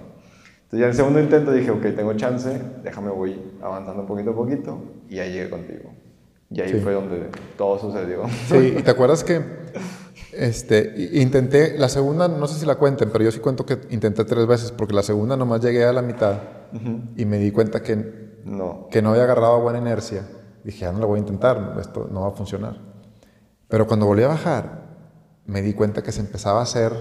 [0.70, 4.34] Entonces ya en el segundo intento dije, ok, tengo chance, déjame voy avanzando poquito a
[4.34, 4.78] poquito.
[5.08, 5.90] Y ahí llegué contigo.
[6.50, 6.80] Y ahí Sí.
[6.80, 8.22] fue donde todo sucedió.
[8.48, 9.40] Sí, y te acuerdas que
[10.32, 14.24] este, intenté, la segunda, no sé si la cuenten, pero yo sí cuento que intenté
[14.24, 16.36] tres veces, porque la segunda nomás llegué a la mitad
[17.16, 18.88] y me di cuenta que, No.
[18.90, 20.22] que no había agarrado buena inercia.
[20.64, 22.76] Dije, ya no la voy a intentar, esto no va a funcionar.
[23.68, 24.86] Pero cuando volví a bajar,
[25.46, 26.92] me di cuenta que se empezaba a hacer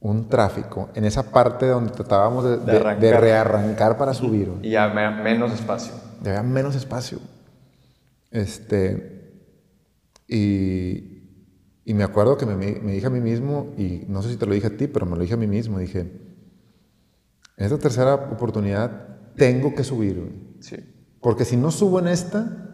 [0.00, 3.20] un tráfico en esa parte donde tratábamos de, de- de arrancar.
[3.20, 4.50] rearrancar para subir.
[4.62, 5.92] Y me- menos espacio.
[6.22, 7.18] Ya había menos espacio.
[8.30, 9.18] Este.
[10.28, 11.18] Y,
[11.84, 14.46] y me acuerdo que me, me dije a mí mismo, y no sé si te
[14.46, 15.78] lo dije a ti, pero me lo dije a mí mismo.
[15.78, 20.56] Dije: En esta tercera oportunidad tengo que subir.
[20.60, 20.76] Sí.
[21.20, 22.69] Porque si no subo en esta,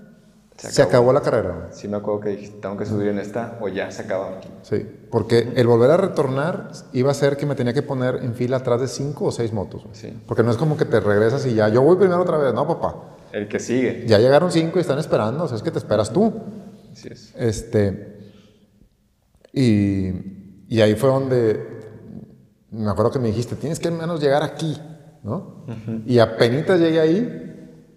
[0.57, 1.13] Se se acabó, acabó.
[1.13, 1.69] la carrera.
[1.73, 4.49] Sí me acuerdo que dije, tengo que subir en esta o ya se aquí.
[4.63, 4.87] Sí.
[5.11, 8.59] Porque el volver a retornar iba a ser que me tenía que poner en fila
[8.59, 9.87] atrás de cinco o seis motos.
[9.93, 10.17] Sí.
[10.27, 12.55] Porque no es como que te regresas y ya, yo voy primero otra vez.
[12.55, 13.17] No, papá.
[13.33, 14.05] El que sigue.
[14.07, 15.45] Ya llegaron cinco y están esperando.
[15.45, 16.33] O sea, es que te esperas tú.
[16.91, 17.35] Así es.
[17.37, 18.17] Este,
[19.53, 20.09] y,
[20.69, 21.77] y ahí fue donde
[22.71, 24.77] me acuerdo que me dijiste, tienes que al menos llegar aquí,
[25.23, 25.65] ¿no?
[26.07, 27.56] Y apenas llegué ahí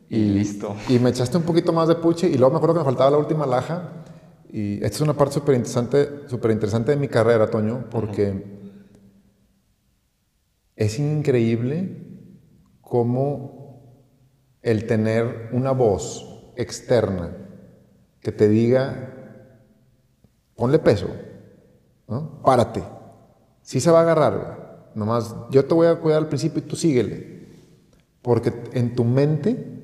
[0.09, 0.75] Y listo.
[0.87, 3.11] y me echaste un poquito más de puche y luego me acuerdo que me faltaba
[3.11, 4.03] la última laja.
[4.51, 8.59] Y esta es una parte súper interesante, súper interesante de mi carrera, Toño, porque
[10.75, 12.07] es increíble
[12.81, 13.59] cómo
[14.61, 17.35] el tener una voz externa
[18.21, 19.13] que te diga,
[20.55, 21.07] ponle peso,
[22.07, 22.41] ¿no?
[22.41, 22.83] Párate.
[23.61, 24.91] Sí se va a agarrar.
[24.95, 27.47] Nomás yo te voy a cuidar al principio y tú síguele.
[28.21, 29.78] Porque en tu mente,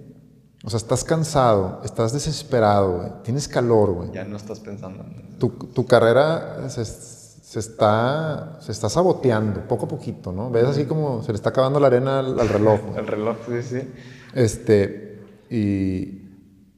[0.65, 3.09] o sea, estás cansado, estás desesperado, güey.
[3.23, 4.11] Tienes calor, güey.
[4.11, 5.03] Ya no estás pensando.
[5.03, 10.49] en- Tu, tu carrera se, se está, se está saboteando poco a poquito, ¿no?
[10.49, 12.79] Ves así como se le está acabando la arena al, al reloj.
[12.97, 13.91] El reloj, sí, sí.
[14.33, 16.21] Este, y,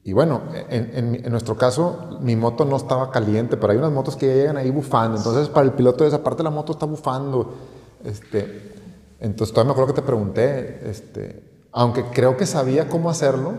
[0.04, 3.92] y bueno, en, en en nuestro caso, mi moto no estaba caliente, pero hay unas
[3.92, 5.16] motos que ya llegan ahí bufando.
[5.16, 7.54] Entonces, para el piloto de esa parte, la moto está bufando.
[8.04, 8.72] Este,
[9.20, 13.52] entonces, todavía me acuerdo que te pregunté, este, aunque creo que sabía cómo hacerlo,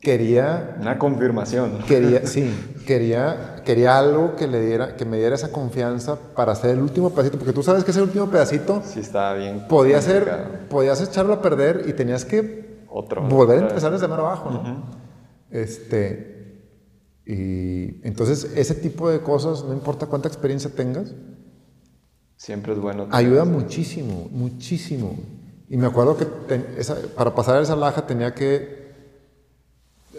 [0.00, 1.78] quería Una confirmación.
[1.86, 2.50] quería, sí,
[2.86, 7.10] quería, quería algo que, le diera, que me diera esa confianza para hacer el último
[7.10, 9.66] pedacito, porque tú sabes que ese último pedacito Sí, estaba bien.
[9.68, 13.22] podía ser, podías echarlo a perder y tenías que Otro.
[13.22, 14.98] volver a empezar desde mero abajo, ¿no?
[15.50, 16.62] Este,
[17.26, 21.12] y entonces ese tipo de cosas, no importa cuánta experiencia tengas.
[22.36, 23.08] Siempre es bueno.
[23.10, 25.16] ayuda muchísimo, muchísimo.
[25.68, 28.77] Y me acuerdo que ten- esa- para pasar esa laja tenía que,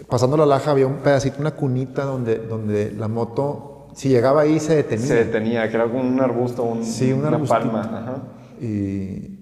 [0.08, 4.60] pasando la laja había un pedacito, una cunita donde, donde la moto si llegaba ahí
[4.60, 5.06] se detenía.
[5.08, 7.82] Se detenía, que era como un arbusto, un, Sí, un una palma.
[7.82, 8.64] Ajá.
[8.64, 9.40] Y,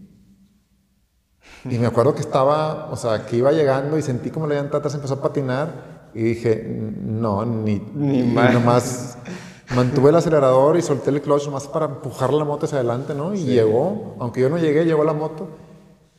[1.70, 4.78] y me acuerdo que estaba, o sea, que iba llegando y sentí como la llanta
[4.78, 6.66] atrás empezó a patinar y dije,
[7.04, 8.54] no, ni, Ni y más.
[8.54, 9.18] nomás
[9.76, 13.34] mantuve el acelerador y solté el clutch más para empujar la moto hacia adelante, ¿no?
[13.34, 15.50] Y llegó, aunque yo no llegué, llegó la moto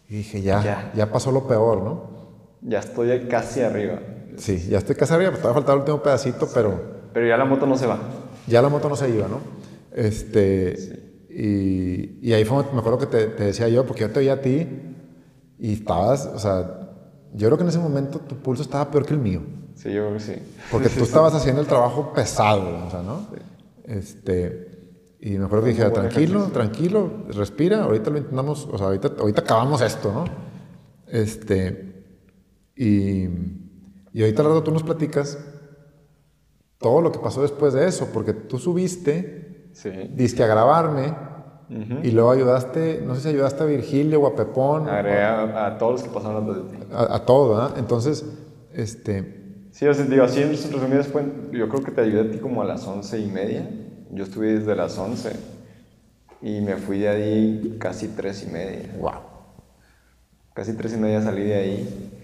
[0.09, 0.93] y dije, ya, Ya.
[0.95, 2.03] ya, pasó lo peor, ¿no?
[2.61, 3.99] Ya estoy casi arriba.
[4.39, 6.81] Sí, ya estoy casi arriba, todavía faltaba el último pedacito, pero
[7.13, 7.99] Pero ya la moto no se va.
[8.47, 9.41] ya la moto no se iba, ¿no?
[9.93, 14.21] Este, y, y ahí fue, me acuerdo que te, te decía yo, porque yo te
[14.21, 14.67] veía a ti
[15.59, 16.91] y estabas, o sea,
[17.35, 19.43] yo creo que en ese momento tu pulso estaba peor que el mío,
[19.75, 20.33] Sí, yo creo que sí.
[20.73, 23.27] porque tú estabas haciendo el trabajo pesado, o sea, ¿no?
[23.85, 24.67] Este,
[25.21, 29.41] y me acuerdo que dije, tranquilo, tranquilo, respira, ahorita lo intentamos, o sea, ahorita, ahorita
[29.41, 30.25] acabamos esto, ¿no?
[31.07, 32.05] Este,
[32.77, 33.27] y,
[34.19, 35.39] y ahorita al rato tú nos platicas
[36.79, 39.91] todo lo que pasó después de eso, porque tú subiste, Sí.
[40.15, 41.15] diste a grabarme,
[42.03, 45.79] y luego ayudaste, no sé si ayudaste a Virgilio o a Pepón, Agregué a, a
[45.79, 46.85] todos los que pasaron antes de ti.
[46.93, 47.79] a, a todo, ¿verdad?
[47.79, 48.25] Entonces,
[48.73, 49.35] este,
[49.71, 51.09] Sí, o sea, digo, así en resumidas
[51.53, 53.69] yo creo que te ayudé a ti como a las once y media.
[54.11, 55.31] Yo estuve desde las 11
[56.43, 58.91] y me fui de ahí casi tres y media.
[58.99, 59.13] wow.
[60.55, 62.18] Casi tres y media salí de ahí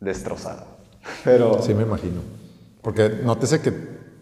[0.00, 0.66] destrozado.
[1.24, 2.20] Pero Sí, me imagino.
[2.82, 3.72] Porque nótese que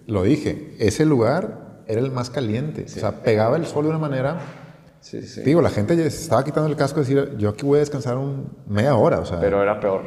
[0.06, 2.84] lo dije, ese lugar era el más caliente.
[2.84, 4.40] O sea, pegaba el sol de una manera.
[5.00, 5.42] sí, sí.
[5.42, 7.80] Digo, la gente ya se estaba quitando el casco y decir, yo aquí voy a
[7.80, 9.20] descansar un media hora.
[9.20, 10.02] O sea, Pero era peor.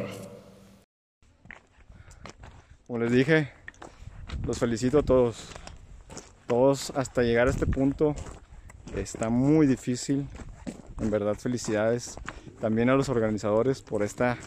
[2.88, 3.50] Como les dije,
[4.46, 5.48] los felicito a todos.
[6.48, 8.14] Todos hasta llegar a este punto
[8.96, 10.28] está muy difícil.
[11.00, 12.18] En verdad, felicidades
[12.60, 14.38] también a los organizadores por esta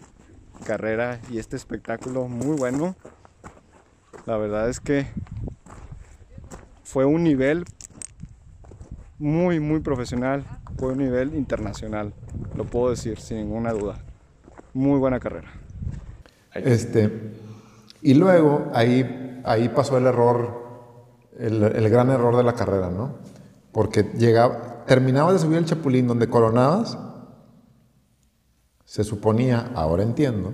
[0.67, 2.97] carrera y este espectáculo muy bueno.
[4.27, 5.07] La verdad es que
[6.83, 7.64] fue un nivel
[9.19, 10.45] muy, muy profesional.
[10.79, 12.12] Fue un nivel internacional,
[12.57, 13.99] lo puedo decir sin ninguna duda.
[14.73, 15.49] Muy buena carrera.
[16.53, 17.33] Este,
[18.03, 20.62] y luego ahí, ahí pasó el error,
[21.38, 23.19] el, el gran error de la carrera, ¿no?
[23.73, 26.99] Porque llegaba, terminabas de subir el Chapulín donde coronabas,
[28.85, 30.53] se suponía, ahora entiendo,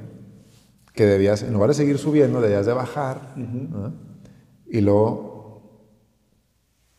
[0.93, 3.93] que debías, en lugar de seguir subiendo, debías de bajar ¿no?
[4.67, 5.31] y luego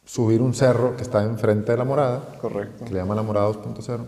[0.03, 2.85] subir un cerro que está enfrente de la morada, Correcto.
[2.85, 4.05] que le llama la morada 2.0,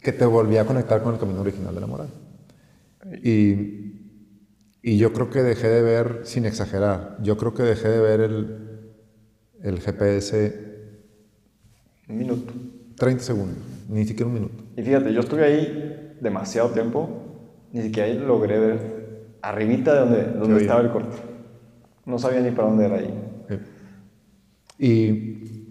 [0.00, 2.10] que te volvía a conectar con el camino original de la morada.
[3.22, 4.00] Y,
[4.82, 8.20] y yo creo que dejé de ver, sin exagerar, yo creo que dejé de ver
[8.20, 8.94] el,
[9.62, 10.62] el GPS
[12.08, 12.52] Un minuto.
[12.96, 13.56] 30 segundos,
[13.88, 14.62] ni siquiera un minuto.
[14.76, 17.08] Y fíjate, yo estuve ahí demasiado tiempo,
[17.72, 19.02] ni siquiera logré ver
[19.42, 21.16] arribita de donde, donde estaba el corte.
[22.06, 23.28] No sabía ni para dónde era ahí.
[24.78, 25.66] Y,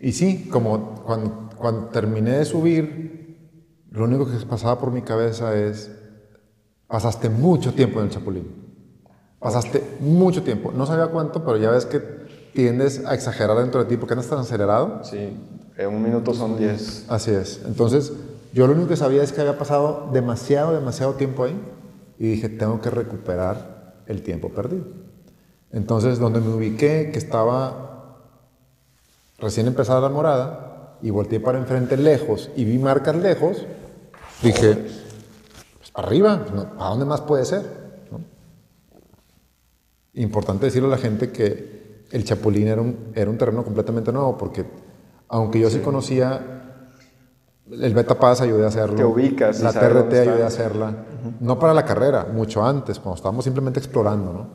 [0.00, 3.38] y sí, como cuando, cuando terminé de subir,
[3.90, 5.90] lo único que pasaba por mi cabeza es,
[6.86, 8.62] pasaste mucho tiempo en el Chapulín.
[9.38, 10.72] Pasaste mucho tiempo.
[10.72, 12.00] No sabía cuánto, pero ya ves que
[12.54, 15.02] tiendes a exagerar dentro de ti porque andas tan acelerado.
[15.04, 15.36] Sí,
[15.76, 17.06] en un minuto son 10.
[17.08, 17.62] Así es.
[17.66, 18.12] Entonces,
[18.52, 21.58] yo lo único que sabía es que había pasado demasiado, demasiado tiempo ahí
[22.18, 24.84] y dije, tengo que recuperar el tiempo perdido.
[25.70, 28.18] Entonces, donde me ubiqué, que estaba
[29.38, 33.66] recién empezada la morada y volteé para enfrente lejos y vi marcas lejos,
[34.42, 37.62] dije, pues arriba, ¿para dónde más puede ser?
[38.10, 38.20] ¿No?
[40.12, 44.36] Importante decirle a la gente que el Chapulín era un, era un terreno completamente nuevo
[44.36, 44.66] porque
[45.28, 46.61] aunque yo sí, conocía
[47.80, 48.96] el Beta Pass ayudé a hacerlo.
[48.96, 51.04] Te ubicas La TRT ayudé a hacerla.
[51.40, 54.46] No para la carrera, mucho antes, cuando estábamos simplemente explorando, ¿no?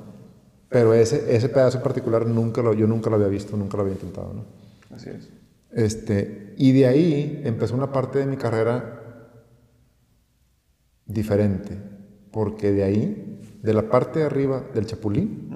[0.70, 3.84] Pero ese, ese pedazo en particular nunca lo, yo nunca lo había visto, nunca lo
[3.84, 4.45] había intentado, ¿no?
[4.93, 5.30] Así es.
[5.72, 9.01] Este, y de ahí empezó una parte de mi carrera
[11.05, 11.78] diferente,
[12.32, 15.49] porque de ahí, de la parte de arriba del Chapulín,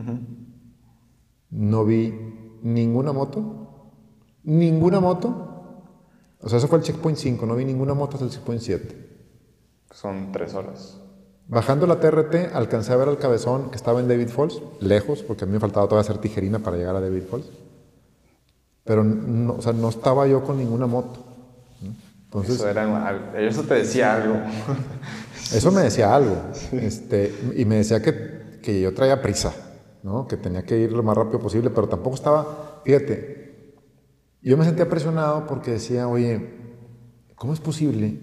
[1.49, 2.13] no vi
[2.61, 3.91] ninguna moto,
[4.43, 5.47] ninguna moto.
[6.41, 9.09] O sea, eso fue el checkpoint 5, no vi ninguna moto hasta el checkpoint 7.
[9.93, 10.97] Son tres horas.
[11.47, 15.43] Bajando la TRT, alcancé a ver al cabezón que estaba en David Falls, lejos, porque
[15.43, 17.45] a mí me faltaba todavía hacer tijerina para llegar a David Falls.
[18.83, 21.19] Pero no, o sea, no estaba yo con ninguna moto.
[22.23, 24.35] Entonces, eso, era, eso te decía algo.
[25.53, 26.37] Eso me decía algo.
[26.71, 29.53] Este, y me decía que, que yo traía prisa,
[30.01, 30.25] ¿no?
[30.25, 33.50] que tenía que ir lo más rápido posible, pero tampoco estaba, fíjate,
[34.41, 36.53] yo me sentía presionado porque decía, oye,
[37.35, 38.19] ¿cómo es posible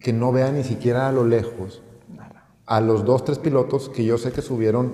[0.00, 1.82] que no vea ni siquiera a lo lejos
[2.66, 4.92] a los dos, tres pilotos que yo sé que subieron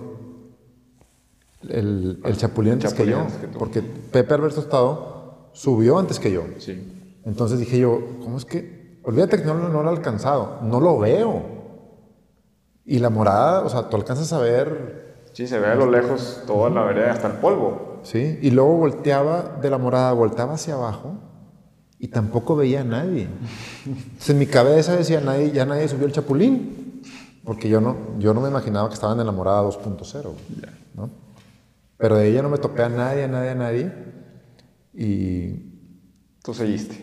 [1.68, 3.20] el, el Chapulín antes que yo.
[3.20, 3.58] antes que tú.
[3.58, 6.44] porque Pepe Alberto Estado subió antes que yo.
[6.58, 7.20] Sí.
[7.24, 9.00] Entonces dije yo, ¿cómo es que?
[9.04, 10.60] Olvídate que no, lo- no lo he alcanzado.
[10.62, 11.42] No lo veo.
[12.84, 16.42] Y la morada, o sea, tú alcanzas a ver, Sí, se ve a lo lejos
[16.46, 17.87] toda la vereda, hasta el polvo.
[18.02, 18.38] ¿Sí?
[18.42, 21.18] Y luego volteaba de la morada, volteaba hacia abajo
[21.98, 23.28] y tampoco veía a nadie.
[23.86, 27.02] Entonces en mi cabeza decía, nadie, ya nadie subió el Chapulín.
[27.44, 30.32] Porque yo no, yo no me imaginaba que estaban en la morada 2.0.
[30.94, 31.10] ¿no?
[31.96, 33.92] Pero de ella no me topé a nadie, a nadie, a nadie.
[34.92, 35.68] Y
[36.48, 36.96] Tú seguiste.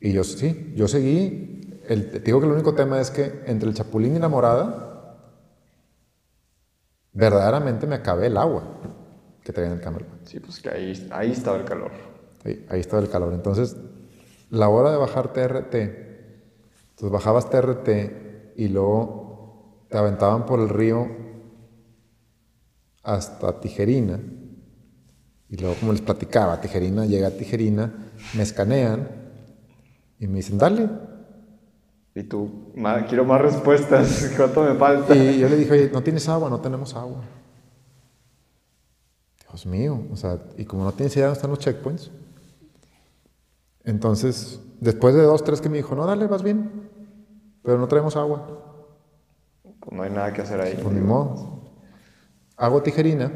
[0.00, 1.80] Y yo sí, yo seguí.
[1.88, 5.18] El, te digo que el único tema es que entre el chapulín y la morada,
[7.14, 8.64] verdaderamente me acabé el agua
[9.46, 10.24] que traía en el camelback.
[10.24, 11.92] Sí, pues que ahí, ahí estaba el calor.
[12.44, 13.32] Ahí, ahí estaba el calor.
[13.32, 13.76] Entonces,
[14.50, 21.06] la hora de bajar TRT, entonces bajabas TRT y luego te aventaban por el río
[23.04, 24.18] hasta Tijerina.
[25.48, 27.92] Y luego, como les platicaba, Tijerina, llega a Tijerina,
[28.34, 29.08] me escanean
[30.18, 30.88] y me dicen, dale,
[32.16, 34.32] Y tú, "Ma- quiero más respuestas.
[34.36, 35.14] ¿Cuánto me falta?
[35.14, 37.22] Y yo le dije, oye, no tienes agua, no tenemos agua.
[39.56, 42.10] Dios mío, o sea, y como no tienes idea dónde están los checkpoints,
[43.84, 46.90] entonces, después de dos, tres que me dijo, no, dale, vas bien,
[47.62, 48.46] pero no traemos agua.
[49.62, 50.78] Pues no hay nada que hacer ahí.
[50.82, 51.62] Pues ni modo.
[52.58, 53.32] Hago tijerina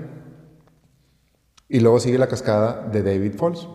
[1.68, 3.66] y luego sigue la cascada de David Falls.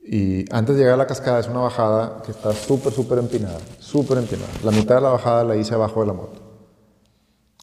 [0.00, 3.58] Y antes de llegar a la cascada es una bajada que está súper, súper empinada,
[3.80, 4.50] súper empinada.
[4.62, 6.40] La mitad de la bajada la hice abajo de la moto.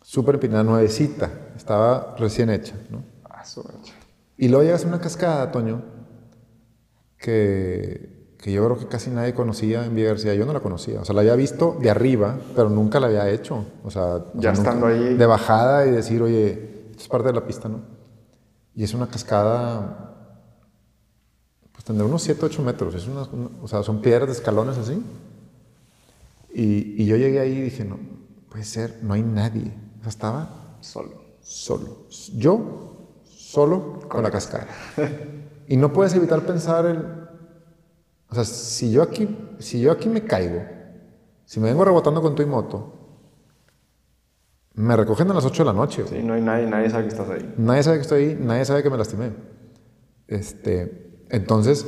[0.04, 2.76] Súper empinada, nuevecita, estaba recién hecha.
[2.90, 3.15] ¿no?
[4.38, 5.82] Y luego llegas a una cascada, Toño,
[7.18, 10.34] que, que yo creo que casi nadie conocía en Villa García.
[10.36, 11.02] Yo no la conocía.
[11.02, 13.66] O sea, la había visto de arriba, pero nunca la había hecho.
[13.84, 15.16] O sea, o Ya sea, nunca- estando ahí.
[15.16, 17.82] De bajada y decir, oye, esto es parte de la pista, ¿no?
[18.76, 20.12] Y es una cascada,
[21.72, 22.94] pues tendrá unos 7, 8 metros.
[22.96, 25.02] Es una, una- o sea, son piedras de escalones así.
[26.54, 27.98] Y, y yo llegué ahí y dije, no,
[28.50, 29.72] puede ser, no hay nadie.
[30.00, 31.12] O sea, estaba Solo.
[31.42, 32.06] solo.
[32.36, 32.95] Yo
[33.46, 34.68] solo con la cascada.
[35.68, 37.00] Y no puedes evitar pensar el...
[38.30, 40.62] O sea, si yo aquí, si yo aquí me caigo,
[41.44, 42.94] si me vengo rebotando con tu y moto,
[44.76, 46.04] me recogen a las 8 de la noche.
[46.04, 46.22] güey.
[46.22, 47.56] Sí, no hay nadie, nadie sabe que estás ahí.
[47.58, 49.32] Nadie sabe que estoy ahí, nadie sabe que me lastimé.
[50.28, 51.88] Este, entonces,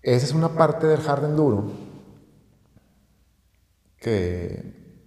[0.00, 1.72] esa es una parte del hard enduro
[3.98, 5.02] que,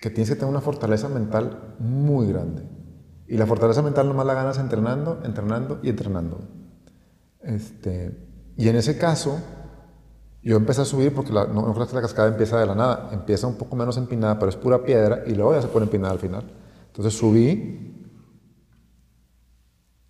[0.00, 2.75] que tienes que tener una fortaleza mental muy grande.
[3.28, 6.40] Y la fortaleza mental nomás la ganas entrenando, entrenando y entrenando.
[7.40, 8.16] Este,
[8.56, 9.38] y en ese caso,
[10.42, 12.74] yo empecé a subir porque la, no, no creas que la cascada empieza de la
[12.74, 15.84] nada, empieza un poco menos empinada, pero es pura piedra y luego ya se pone
[15.86, 16.44] empinada al final.
[16.86, 18.06] Entonces subí,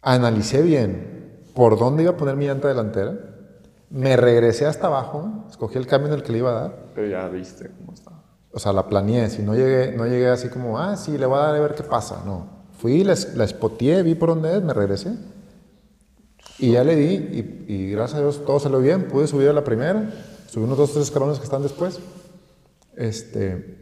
[0.02, 3.14] analicé bien por dónde iba a poner mi llanta delantera,
[3.88, 7.08] me regresé hasta abajo, escogí el cambio en el que le iba a dar, Pero
[7.08, 8.12] ya viste cómo está.
[8.52, 11.38] o sea, la planeé, si no llegué, no llegué así como, ah, sí, le voy
[11.38, 12.55] a dar a ver qué pasa, no.
[12.86, 15.12] Fui, la, la espoteé, vi por dónde es, me regresé.
[16.60, 19.52] Y ya le di, y, y gracias a Dios todo salió bien, pude subir a
[19.52, 20.08] la primera,
[20.46, 21.98] subí unos dos, tres escalones que están después.
[22.94, 23.76] Este,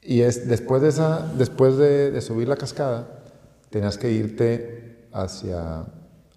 [0.00, 3.08] y es, después de, esa, después de, de subir la cascada,
[3.68, 5.84] tenías que irte hacia,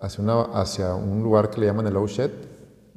[0.02, 2.32] hacia, una, hacia un lugar que le llaman el Low Shed,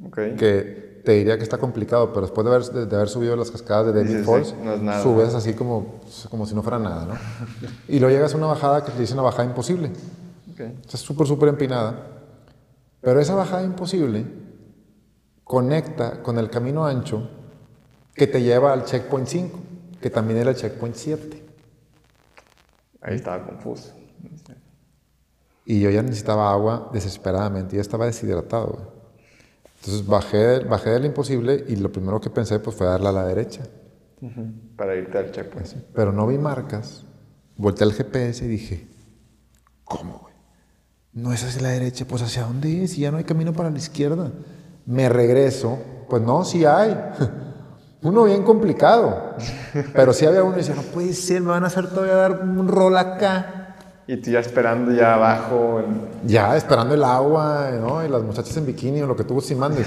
[0.05, 0.17] Ok.
[0.37, 3.51] que te diría que está complicado, pero después de haber, de, de haber subido las
[3.51, 5.03] cascadas de David Dices, Falls, sí, no nada.
[5.03, 6.01] subes así como,
[6.31, 7.15] como si no fuera nada, ¿no?
[7.89, 9.89] y luego llegas a una bajada que te dice una bajada imposible.
[10.53, 10.61] Ok.
[10.61, 12.07] O sea, es súper, súper empinada.
[13.01, 14.25] Pero esa bajada imposible
[15.45, 17.29] conecta con el camino ancho
[18.15, 19.59] que te lleva al checkpoint 5,
[20.01, 21.43] que también era el checkpoint 7.
[23.01, 23.93] Ahí estaba confuso.
[25.65, 28.92] Y yo ya necesitaba agua desesperadamente, ya estaba deshidratado.
[29.83, 33.27] Entonces bajé, bajé del imposible y lo primero que pensé pues, fue darle a la
[33.27, 33.63] derecha.
[34.77, 35.73] Para irte al checkpoint.
[35.93, 37.05] Pero no vi marcas.
[37.57, 38.89] Volteé al GPS y dije,
[39.83, 40.35] ¿cómo, güey?
[41.13, 42.97] No es hacia la derecha, pues ¿hacia dónde es?
[42.97, 44.31] Y ya no hay camino para la izquierda.
[44.87, 46.97] Me regreso, pues no, sí hay.
[48.03, 49.35] Uno bien complicado.
[49.95, 52.41] Pero sí había uno y decía, no puede ser, me van a hacer todavía dar
[52.41, 53.62] un rol acá.
[54.07, 55.81] Y tú ya esperando ya abajo.
[55.81, 58.05] en- Ya, esperando el agua, ¿no?
[58.05, 59.87] Y las muchachas en bikini o lo que tú si mandes.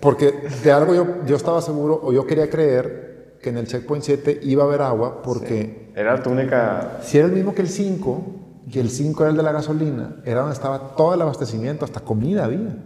[0.00, 0.32] Porque
[0.64, 4.38] de algo yo, yo estaba seguro, o yo quería creer, que en el checkpoint 7
[4.42, 6.98] iba a haber agua, porque Era tu única.
[7.02, 8.22] si era el mismo que el 5,
[8.70, 12.00] que el 5 era el de la gasolina, era donde estaba todo el abastecimiento, hasta
[12.00, 12.76] comida había.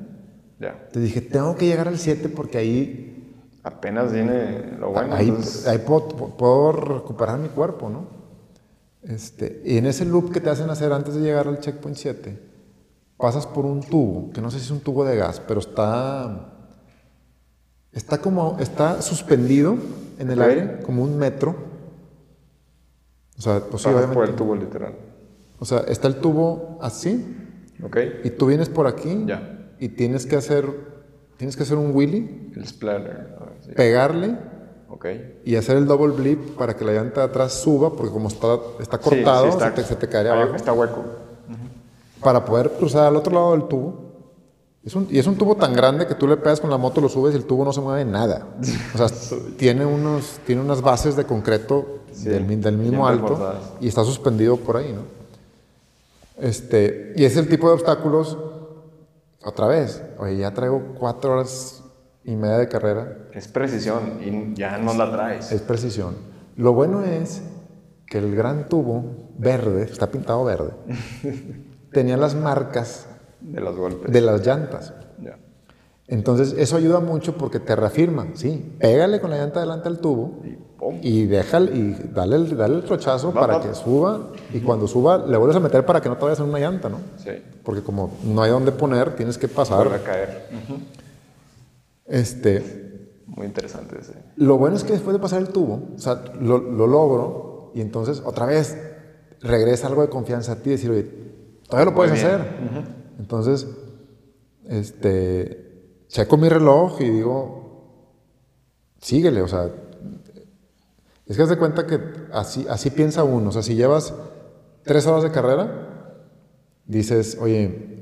[0.59, 0.89] Ya.
[0.91, 3.13] Te dije, tengo que llegar al 7 porque ahí,
[3.63, 5.15] Apenas viene lo bueno.
[5.15, 8.16] ahí, entonces, ahí puedo, puedo recuperar mi cuerpo, ¿no?
[9.09, 12.39] Este, y en ese loop que te hacen hacer antes de llegar al checkpoint 7,
[13.17, 16.53] pasas por un tubo, que no sé si es un tubo de gas, pero está,
[17.93, 19.77] está como, está suspendido
[20.19, 21.55] en el aire, como un metro.
[23.39, 24.15] O sea, pues Pasas obviamente.
[24.15, 24.95] por el tubo literal.
[25.59, 27.37] O sea, está el tubo así,
[27.83, 27.97] ¿Ok?
[28.25, 29.71] y tú vienes por aquí, Ya.
[29.79, 30.69] y tienes que hacer,
[31.37, 33.37] tienes que hacer un wheelie, El splatter.
[33.41, 33.71] a ver, sí.
[33.73, 34.37] pegarle,
[34.89, 35.07] Ok.
[35.45, 38.59] y hacer el double blip para que la llanta de atrás suba, porque como está,
[38.81, 40.57] está cortado, Sí, sí, está- se, te, se te caería Ahí abajo.
[40.57, 41.05] Está hueco.
[42.23, 44.07] Para poder cruzar al otro lado del tubo.
[44.85, 47.01] Es un- y es un tubo tan grande que tú le pegas con la moto,
[47.01, 48.47] lo subes y el tubo no se mueve nada.
[48.95, 49.09] O sea,
[49.59, 53.39] tiene, unos, tiene unas bases de concreto Sí, del, del mismo alto
[53.81, 55.03] y está suspendido por ahí, ¿no?
[56.39, 58.37] Este, y es el tipo de obstáculos,
[59.45, 61.83] otra vez, oye, ya traigo cuatro horas
[62.27, 65.51] y media de carrera, Es precisión y ya no la traes.
[65.53, 66.15] es precisión.
[66.57, 67.43] Lo bueno es
[68.07, 69.05] que el gran tubo
[69.39, 70.71] verde, está pintado verde,
[71.93, 73.07] tenía las marcas
[73.41, 74.13] De los golpes.
[74.13, 74.93] de las llantas.
[76.09, 80.41] Entonces, eso ayuda mucho porque te reafirma, sí, pégale con la llanta delante al tubo
[80.45, 80.57] Y
[81.03, 83.63] y déjale y dale el, dale el trochazo Va, para va.
[83.63, 86.45] que suba y cuando suba le vuelves a meter para que no te vayas en
[86.47, 86.99] una llanta, ¿no?
[87.17, 87.31] Sí.
[87.65, 90.01] Porque como no hay dónde poner, tienes que pasar.
[90.05, 90.47] caer.
[92.09, 94.15] Este, Muy interesante ese.
[94.37, 97.81] lo bueno es que después de pasar el tubo, o sea, lo, lo logro y
[97.81, 98.77] entonces otra vez
[99.41, 101.07] regresa algo de confianza a ti y decir, oye,
[101.69, 102.41] todavía lo puedes hacer.
[103.19, 103.67] Entonces,
[104.69, 108.15] este, checo mi reloj y digo,
[109.01, 109.71] síguele, o sea,
[111.27, 112.01] es que haz de cuenta que
[112.33, 114.15] así, así piensa uno, o sea, si llevas
[114.85, 116.15] tres horas de carrera,
[116.87, 117.96] dices, oye,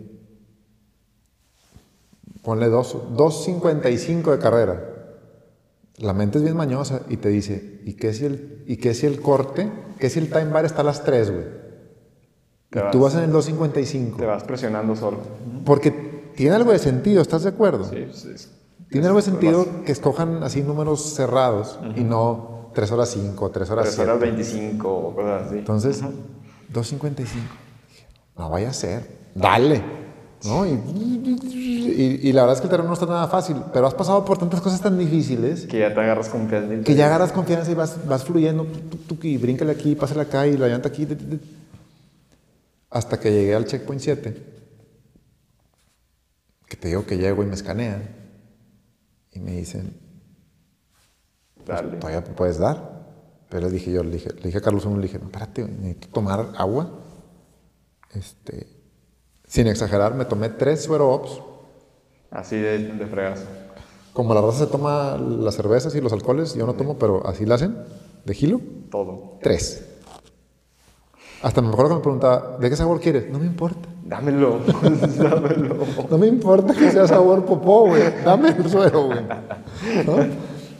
[2.45, 4.91] ponle dos- 2.55 de carrera.
[5.99, 9.07] La mente es bien mañosa y te dice, ¿y qué si el, y qué si
[9.07, 9.71] el corte?
[9.99, 11.45] ¿Qué si el time bar está a las 3, güey?
[12.73, 14.17] Y tú vas- vas en el 2.55.
[14.17, 15.19] Te vas presionando solo.
[15.65, 15.93] Porque
[16.35, 17.85] tiene algo de sentido, ¿estás de acuerdo?
[17.89, 18.49] Sí, sí.
[18.91, 23.51] Tiene algo de Vas- sentido que escojan así números cerrados y no 3 horas 5,
[23.51, 24.11] 3 horas Tres 7.
[24.11, 25.59] horas 25 o cosas así.
[25.59, 26.03] Entonces,
[26.73, 27.25] 2.55.
[27.89, 29.07] Dije, No vaya a ser.
[29.37, 29.81] Dale.
[30.45, 30.67] ¿No?
[30.67, 30.73] Y,
[32.03, 34.25] y- y la verdad es que el terreno no está nada fácil, pero has pasado
[34.25, 36.85] por tantas cosas tan difíciles Que ya te agarras confianza.
[36.85, 40.47] que ya agarras confianza y vas, vas fluyendo, tuc, tuc, y bríncale aquí, pásale acá
[40.47, 41.07] y la llanta aquí.
[42.91, 44.43] Hasta que llegué al checkpoint 7,
[46.69, 48.09] que te digo que llego y me escanean
[49.33, 49.97] y me dicen,
[51.67, 51.97] Dale.
[51.99, 52.95] todavía puedes dar.
[53.49, 55.63] Pero le dije yo, le dije, le dije a Carlos uno, le dije, no, espérate,
[55.65, 56.91] necesito tomar agua.
[58.13, 58.67] Este,
[59.47, 61.41] sin exagerar, me tomé tres suero ops.
[62.35, 63.45] Así de, de fregazo.
[64.13, 67.47] Como la raza se toma las cervezas y los alcoholes, yo no tomo, pero así
[67.47, 67.77] la hacen,
[68.25, 68.61] de gilo,
[68.91, 69.39] Todo.
[69.43, 69.89] tres.
[71.43, 73.29] Hasta me acuerdo que me preguntaba, ¿de qué sabor quieres?
[73.31, 73.89] No me importa.
[74.05, 74.61] Dámelo.
[75.19, 75.77] Dámelo.
[76.11, 78.03] No me importa que sea sabor popó, güey.
[78.25, 79.21] Dame el suero, güey.
[80.07, 80.17] ¿No?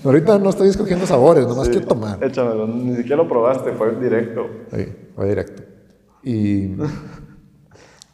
[0.05, 2.23] Ahorita no estoy escogiendo sabores, nomás quiero tomar.
[2.23, 2.67] Échamelo.
[2.67, 4.47] Ni siquiera lo probaste, fue directo.
[4.75, 5.63] Sí, fue directo.
[6.23, 6.75] Y,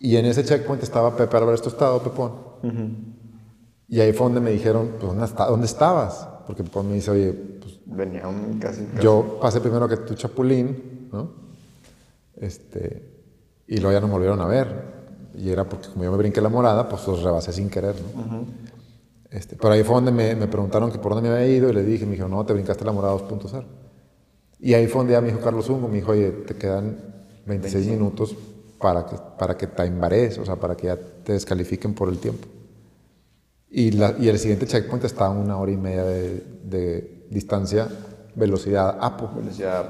[0.00, 2.32] y en ese checkpoint estaba Pepe Álvarez Tostado, Pepón.
[3.90, 6.28] Y ahí fue donde me dijeron, pues, ¿dónde, estabas?
[6.46, 8.84] Porque Pepón me dice, oye, pues, Venía un casi.
[8.84, 11.32] casi- yo pasé primero que tu Chapulín, ¿no?
[12.36, 13.02] Este,
[13.66, 15.00] y luego ya no me volvieron a ver.
[15.34, 18.46] Y era porque como yo me brinqué la morada, pues los rebasé sin querer, ¿no?
[19.30, 21.72] este, pero ahí fue donde me, me preguntaron que por dónde me había ido y
[21.72, 23.64] le dije, me dijo, no, te brincaste la morada 2.0.
[24.60, 26.96] Y ahí fue donde ya me dijo Carlos Ungo, me dijo, oye, te quedan
[27.46, 28.36] 26 minutos
[28.78, 32.46] para que, para que timebares, o sea, para que ya te descalifiquen por el tiempo.
[33.70, 37.86] Y, la- y el siguiente checkpoint está a una hora y media de, de distancia,
[38.34, 39.30] velocidad APO.
[39.44, 39.84] Decía,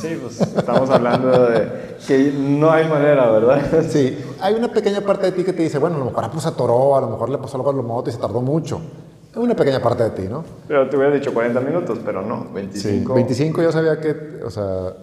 [0.00, 3.82] sí, pues estamos hablando de que no hay manera, ¿verdad?
[3.88, 6.40] Sí, hay una pequeña parte de ti que te dice, bueno, a lo mejor Apple
[6.40, 8.80] se atoró, a lo mejor le pasó algo a la moto y se tardó mucho.
[9.32, 10.44] Es una pequeña parte de ti, ¿no?
[10.68, 13.14] Pero te hubiera dicho 40 minutos, pero no, Sí, 25.
[13.14, 14.94] 25 yo sabía que, o sea,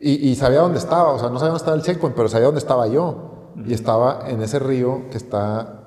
[0.00, 2.46] y, y sabía dónde estaba, o sea, no sabía dónde estaba el checkpoint, pero sabía
[2.46, 3.50] dónde estaba yo.
[3.66, 5.83] Y estaba en ese río que está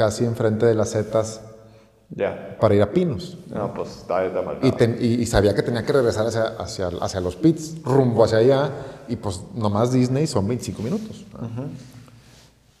[0.00, 1.42] casi enfrente de las setas
[2.08, 2.56] Ya.
[2.58, 3.36] para ir a Pinos.
[3.48, 4.66] No, pues está, está marcado.
[4.66, 8.24] Y, ten- y- y sabía que tenía que regresar hacia, hacia, hacia los pits, rumbo
[8.24, 8.70] hacia allá,
[9.08, 11.26] y pues nomás Disney son 25 minutos.
[11.34, 11.68] ¿no?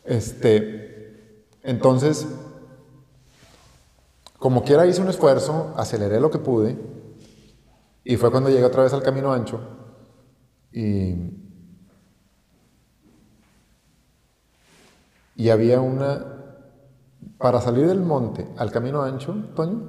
[0.06, 2.26] Este, entonces,
[4.38, 6.78] como quiera hice un esfuerzo, aceleré lo que pude,
[8.02, 9.60] y fue cuando llegué otra vez al camino ancho,
[10.72, 11.14] y,
[15.36, 16.39] y había una,
[17.40, 19.80] para salir del monte al camino ancho, Toño,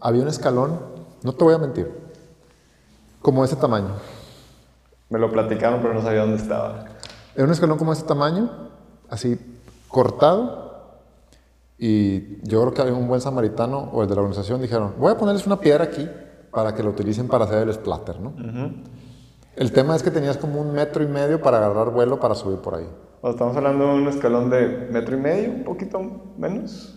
[0.00, 0.80] había un escalón,
[1.22, 1.92] no te voy a mentir,
[3.20, 3.90] como ese tamaño.
[5.10, 6.86] Me lo platicaron, pero no sabía dónde estaba.
[7.34, 8.50] Era un escalón como este tamaño,
[9.10, 9.38] así
[9.88, 10.64] cortado.
[11.76, 15.12] Y yo creo que había un buen samaritano o el de la organización dijeron, voy
[15.12, 16.08] a ponerles una piedra aquí
[16.50, 18.32] para que lo utilicen para hacer el splatter, ¿no?
[19.56, 22.60] El tema es que tenías como un metro y medio para agarrar vuelo para subir
[22.60, 22.88] por ahí.
[23.26, 25.98] O estamos hablando de un escalón de metro y medio, un poquito
[26.36, 26.94] menos.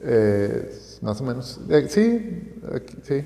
[0.00, 1.60] Eh, más o menos.
[1.70, 3.24] Eh, sí, aquí, sí,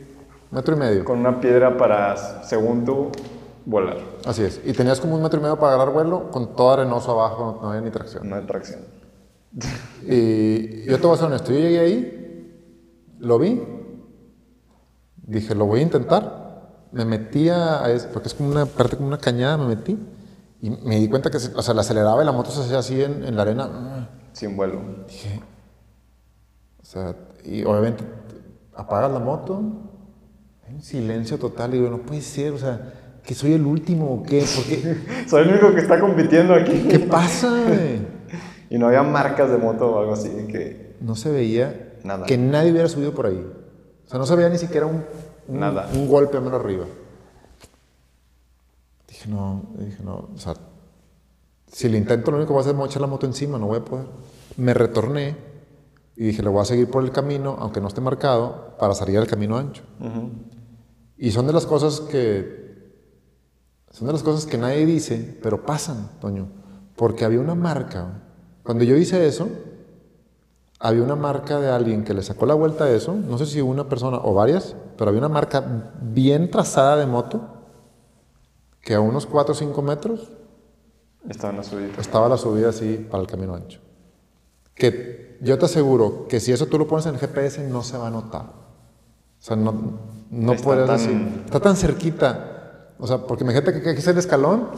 [0.50, 1.02] metro y medio.
[1.02, 3.10] Con una piedra para, según tú,
[3.64, 3.96] volar.
[4.26, 4.60] Así es.
[4.66, 7.70] Y tenías como un metro y medio para agarrar vuelo con todo arenoso abajo, no
[7.70, 8.28] había ni tracción.
[8.28, 8.82] No hay tracción.
[10.06, 13.62] Y yo te voy a ser honesto, yo llegué ahí, lo vi,
[15.26, 16.90] dije, lo voy a intentar.
[16.92, 19.98] Me metí a, porque es como una parte como una cañada, me metí.
[20.62, 22.78] Y me di cuenta que, se, o sea, la aceleraba y la moto se hacía
[22.78, 24.08] así en, en la arena.
[24.32, 24.80] Sin vuelo.
[25.08, 25.40] Dije,
[26.80, 28.04] o sea, y obviamente
[28.74, 29.60] apagas la moto,
[30.66, 32.92] hay un silencio total y digo, no puede ser, o sea,
[33.24, 34.96] que soy el último o qué, porque,
[35.28, 36.86] Soy el único que está compitiendo aquí.
[36.88, 37.52] ¿qué pasa?
[38.70, 40.96] Y no había marcas de moto o algo así que...
[41.00, 42.24] No se veía Nada.
[42.26, 43.44] que nadie hubiera subido por ahí.
[44.06, 45.04] O sea, no se veía ni siquiera un,
[45.48, 45.88] un, Nada.
[45.92, 46.84] un golpe menos arriba.
[49.22, 50.54] Dije, no, dije, no, o sea,
[51.66, 53.66] si lo intento, lo único que voy a hacer es mochar la moto encima, no
[53.66, 54.06] voy a poder.
[54.56, 55.36] Me retorné
[56.16, 59.18] y dije, le voy a seguir por el camino, aunque no esté marcado, para salir
[59.18, 59.82] al camino ancho.
[61.16, 62.98] Y son de las cosas que,
[63.90, 66.48] son de las cosas que nadie dice, pero pasan, Toño.
[66.96, 68.22] Porque había una marca.
[68.64, 69.48] Cuando yo hice eso,
[70.80, 73.60] había una marca de alguien que le sacó la vuelta a eso, no sé si
[73.60, 77.51] una persona o varias, pero había una marca bien trazada de moto,
[78.82, 80.28] que a unos 4 o 5 metros
[81.28, 81.88] Estaban a subida.
[82.00, 83.80] estaba la subida así para el camino ancho.
[84.74, 87.96] Que yo te aseguro que si eso tú lo pones en el GPS no se
[87.96, 88.42] va a notar.
[88.42, 89.98] O sea, no,
[90.30, 91.42] no puedes tan- decir.
[91.44, 92.88] Está tan cerquita.
[92.98, 94.68] O sea, porque imagínate que aquí es el escalón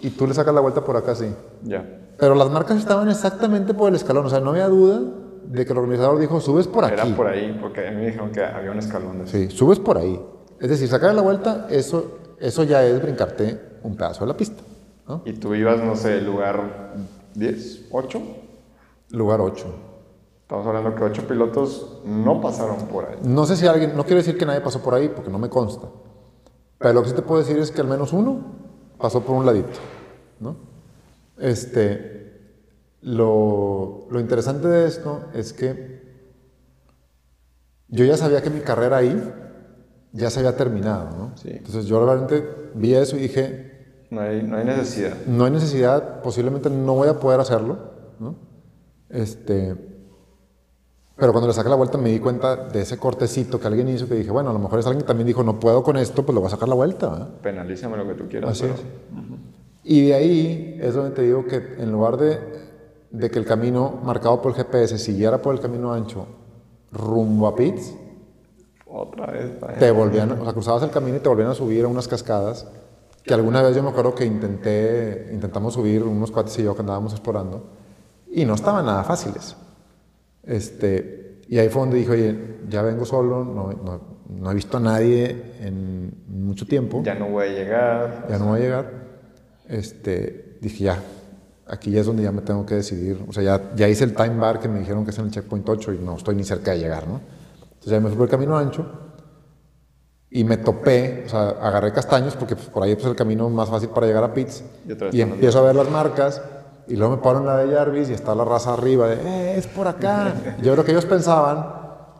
[0.00, 1.32] y tú le sacas la vuelta por acá así.
[1.62, 1.98] Ya.
[2.18, 4.26] Pero las marcas estaban exactamente por el escalón.
[4.26, 5.00] O sea, no había duda
[5.44, 6.94] de que el organizador dijo, subes por aquí.
[6.94, 9.78] Era por ahí, porque a mí me dijeron que había un escalón de Sí, subes
[9.80, 10.20] por ahí.
[10.60, 14.62] Es decir, sacar la vuelta, eso, eso ya es brincarte un pedazo de la pista.
[15.06, 15.22] ¿no?
[15.24, 16.94] Y tú ibas, no sé, lugar
[17.34, 18.22] 10, 8.
[19.10, 19.64] Lugar 8.
[20.42, 23.18] Estamos hablando que 8 pilotos no pasaron por ahí.
[23.22, 25.48] No sé si alguien, no quiero decir que nadie pasó por ahí, porque no me
[25.48, 25.86] consta.
[26.78, 28.40] Pero lo que sí te puedo decir es que al menos uno
[28.98, 29.78] pasó por un ladito,
[30.40, 30.56] ¿no?
[31.38, 32.40] Este,
[33.02, 36.02] lo, lo interesante de esto es que
[37.86, 39.32] yo ya sabía que mi carrera ahí
[40.12, 41.32] ya se había terminado, ¿no?
[41.36, 41.50] Sí.
[41.50, 42.44] Entonces yo realmente
[42.74, 45.14] vi eso y dije, No hay, no hay necesidad.
[45.26, 47.78] no hay necesidad, posiblemente no voy a poder hacerlo,
[48.20, 48.34] ¿no?
[49.08, 49.74] Este,
[51.16, 54.08] pero cuando le saqué la vuelta me di cuenta de ese cortecito que alguien hizo
[54.08, 56.24] que dije, bueno, a lo mejor es alguien que también dijo, no puedo con esto,
[56.24, 57.28] pues le voy a sacar la vuelta, ¿verdad?
[57.42, 58.50] Penalízame lo que tú quieras.
[58.50, 58.80] Así pero- es.
[59.84, 62.38] Y de ahí es donde te digo que en lugar de,
[63.10, 66.26] de que el camino marcado por el GPS siguiera por el camino ancho
[66.92, 67.94] rumbo a Pitts,
[68.94, 69.50] Otra vez.
[69.78, 72.66] te volvían, o sea, cruzabas el camino y te volvían a subir a unas cascadas
[73.24, 76.80] que alguna vez yo me acuerdo que intenté, intentamos subir unos cuates y yo que
[76.80, 77.64] andábamos explorando
[78.30, 79.56] y no estaban nada fáciles.
[80.42, 84.76] Este, y ahí fue donde dije, oye, ya vengo solo, no, no, no he visto
[84.76, 88.26] a nadie en mucho tiempo, Ya no voy a llegar.
[88.28, 88.90] ya no voy a llegar.
[89.68, 91.02] Este, dije, ya,
[91.66, 93.24] aquí ya es donde ya me tengo que decidir.
[93.28, 95.30] O sea, ya, ya hice el time bar que me dijeron que es en el
[95.30, 97.20] checkpoint 8 y no estoy ni cerca de llegar, ¿no?
[97.82, 98.86] Entonces ya me fui por el camino ancho
[100.30, 103.50] y me topé, o sea, agarré castaños porque pues, por ahí pues, es el camino
[103.50, 104.62] más fácil para llegar a Pitts.
[105.10, 106.40] Y Y empiezo a ver las marcas
[106.86, 109.58] y luego me paro en la de Jarvis y está la raza arriba de, eh,
[109.58, 110.32] es por acá.
[110.62, 111.66] Yo creo que ellos pensaban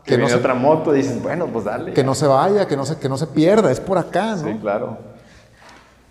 [0.03, 1.93] Que que no, viene se, otra moto y dices, bueno, pues dale.
[1.93, 4.43] que no se vaya, que no se, que no se pierda, es por acá, ¿no?
[4.43, 4.97] Sí, claro.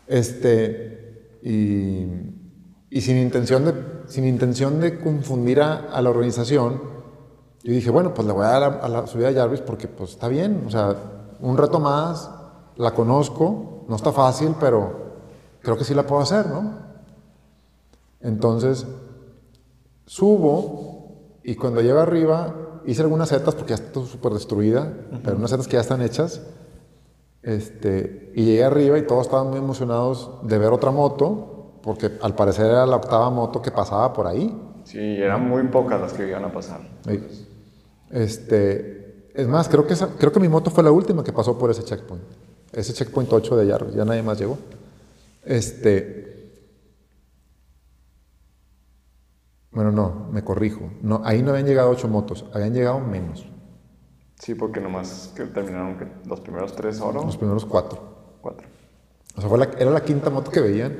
[0.06, 2.06] Este, y,
[2.88, 3.74] y sin, intención de,
[4.06, 6.91] sin intención de confundir a, a la organización,
[7.62, 9.60] yo dije, bueno, pues le voy a dar a la, a la subida de Jarvis
[9.60, 10.96] porque pues está bien, o sea,
[11.40, 12.30] un reto más,
[12.76, 15.02] la conozco, no está fácil, pero
[15.60, 16.72] creo que sí la puedo hacer, ¿no?
[18.20, 18.86] Entonces,
[20.06, 22.54] subo y cuando llego arriba,
[22.86, 24.92] hice algunas setas porque ya está súper destruida,
[25.24, 26.42] pero unas setas que ya están hechas.
[27.42, 32.36] Este, y llegué arriba y todos estaban muy emocionados de ver otra moto, porque al
[32.36, 34.56] parecer era la octava moto que pasaba por ahí.
[34.84, 36.80] Sí, eran muy pocas las que iban a pasar.
[38.12, 41.58] Este, es más, creo que, esa- creo que mi moto fue la última que pasó
[41.58, 42.22] por ese checkpoint.
[42.72, 44.58] Ese checkpoint 8 de Yarro, ya nadie más llegó.
[45.44, 46.52] Este,
[49.70, 50.90] bueno, no, me corrijo.
[51.02, 53.46] No, ahí no habían llegado ocho motos, habían llegado menos,
[54.38, 58.36] Sí, porque nomás que terminaron que los primeros tres oro, los primeros cuatro.
[58.40, 58.66] cuatro.
[59.36, 60.92] O sea, fue la- era la quinta moto que veían,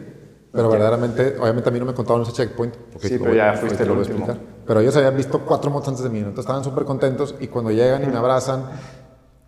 [0.53, 2.75] pero verdaderamente, obviamente a mí no me contaban ese checkpoint.
[2.93, 4.27] Porque Sí, pero ya fuiste te el último.
[4.27, 4.52] explicar.
[4.67, 6.29] Pero ellos habían visto cuatro motos antes de mí, ¿no?
[6.29, 8.65] entonces estaban súper contentos y cuando llegan y me abrazan,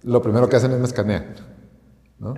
[0.03, 1.35] lo primero que hacen es me escanean.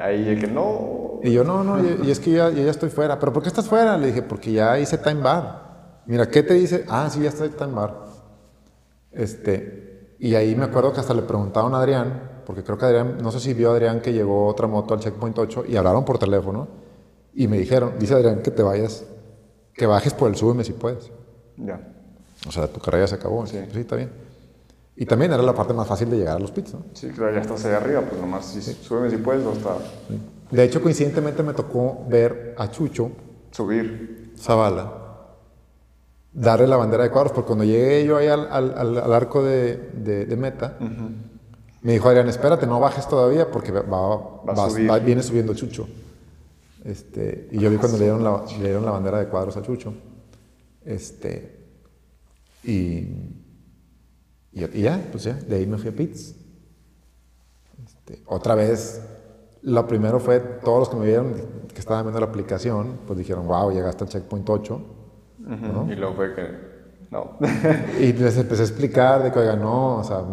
[0.01, 1.20] Ahí el que no.
[1.22, 3.18] Y yo, no, no, y, y es que ya, yo ya estoy fuera.
[3.18, 3.97] ¿Pero por qué estás fuera?
[3.97, 6.03] Le dije, porque ya hice time bar.
[6.07, 6.85] Mira, ¿qué te dice?
[6.89, 8.07] Ah, sí, ya estoy time bar.
[9.12, 13.18] Este, y ahí me acuerdo que hasta le preguntaron a Adrián, porque creo que Adrián,
[13.22, 16.05] no sé si vio a Adrián que llegó otra moto al checkpoint 8 y hablaron
[16.05, 16.68] por teléfono
[17.35, 19.05] y me dijeron, dice Adrián que te vayas,
[19.74, 21.11] que bajes por el súbeme si puedes.
[21.57, 21.96] Ya.
[22.49, 23.47] O sea, tu carrera ya se acabó.
[23.47, 23.57] Sí.
[23.59, 23.71] Sí.
[23.73, 24.11] sí, está bien.
[24.97, 26.81] Y también era la parte más fácil de llegar a los pits, ¿no?
[26.95, 29.77] Sí, claro, ya estás ahí arriba, pues nomás si súbeme si puedes o hasta
[30.51, 33.11] De hecho, coincidentemente me tocó ver a Chucho
[33.51, 34.33] subir.
[34.39, 35.03] Zavala
[36.33, 39.43] darle la bandera de cuadros, porque cuando llegué yo ahí al, al- al- al arco
[39.43, 40.77] de, de- de meta,
[41.83, 44.91] me dijo Adrián, espérate, no bajes todavía porque va, va- Va a vas- subir.
[44.91, 45.89] va- viene subiendo Chucho.
[46.85, 49.63] Este, y yo vi cuando le dieron, la, le dieron la bandera de cuadros a
[49.63, 49.93] Chucho.
[50.85, 51.56] Este,
[52.67, 53.41] y,
[54.53, 56.35] y, y ya, pues ya, de ahí me fui a Pits.
[57.85, 59.03] Este, otra vez,
[59.62, 61.35] lo primero fue, todos los que me vieron
[61.73, 64.81] que estaban viendo la aplicación, pues dijeron, wow, llegaste al checkpoint 8.
[65.39, 65.93] ¿no?
[65.93, 66.77] Y luego fue que.
[67.11, 67.37] No.
[68.01, 70.25] Y les empecé a explicar de que, oiga, no, o sea,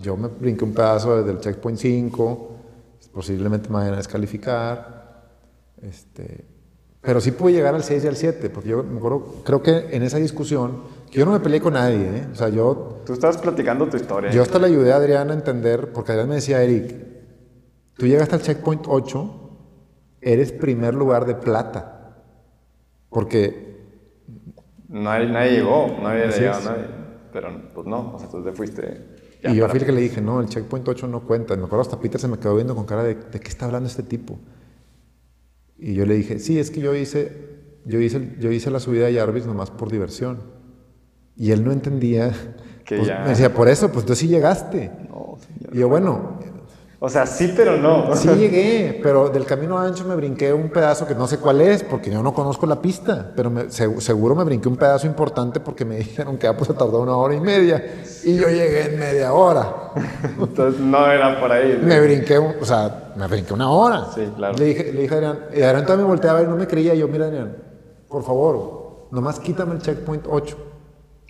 [0.00, 2.56] yo me brinqué un pedazo desde el checkpoint 5,
[3.12, 5.28] posiblemente me vayan a descalificar,
[5.82, 6.44] este,
[7.00, 9.88] pero sí pude llegar al 6 y al 7, porque yo me acuerdo, creo que
[9.92, 12.26] en esa discusión, yo no me peleé con nadie, ¿eh?
[12.32, 14.30] o sea, yo, Tú estabas platicando tu historia.
[14.30, 16.94] yo hasta le ayudé a Adrián a entender, porque Adrián me decía, Eric,
[17.96, 19.50] tú llegaste al checkpoint 8,
[20.20, 22.16] eres primer lugar de plata,
[23.10, 23.66] porque
[24.88, 26.64] Nadie, nadie llegó, había Así llegado es.
[26.64, 26.84] nadie.
[27.32, 29.18] Pero pues no, o sea, tú te fuiste.
[29.42, 31.54] ya y yo fui el que le dije, no, el checkpoint 8 no cuenta.
[31.56, 33.86] Me acuerdo hasta Peter se me quedó viendo con cara de, ¿de qué está hablando
[33.86, 34.38] este tipo?
[35.78, 39.06] Y yo le dije, sí, es que yo hice, yo hice, yo hice la subida
[39.06, 40.38] de Jarvis nomás por diversión.
[41.38, 42.30] Y él no entendía.
[42.84, 44.90] Que pues, ya- Me decía, por eso, pues tú sí llegaste.
[45.10, 45.74] No, señor.
[45.76, 46.38] Y yo, bueno,
[47.00, 48.16] O sea, sí, pero no.
[48.16, 51.82] sí llegué, pero del camino ancho me brinqué un pedazo que no sé cuál es,
[51.84, 55.60] porque yo no conozco la pista, pero me- se- seguro me brinqué un pedazo importante
[55.60, 57.84] porque me dijeron que ya pues tardó una hora y media.
[58.24, 59.92] Y yo llegué en media hora.
[60.40, 61.78] Entonces no era por ahí.
[61.84, 64.06] Me brinqué, o sea, me brinqué una hora.
[64.14, 64.56] Sí, claro.
[64.56, 66.66] Le dije, le dije a Adrián, y Adrián también me volteé a ver, no me
[66.66, 66.94] creía.
[66.94, 67.54] Y yo, mira, Adrián,
[68.08, 70.56] por favor, nomás quítame el checkpoint 8.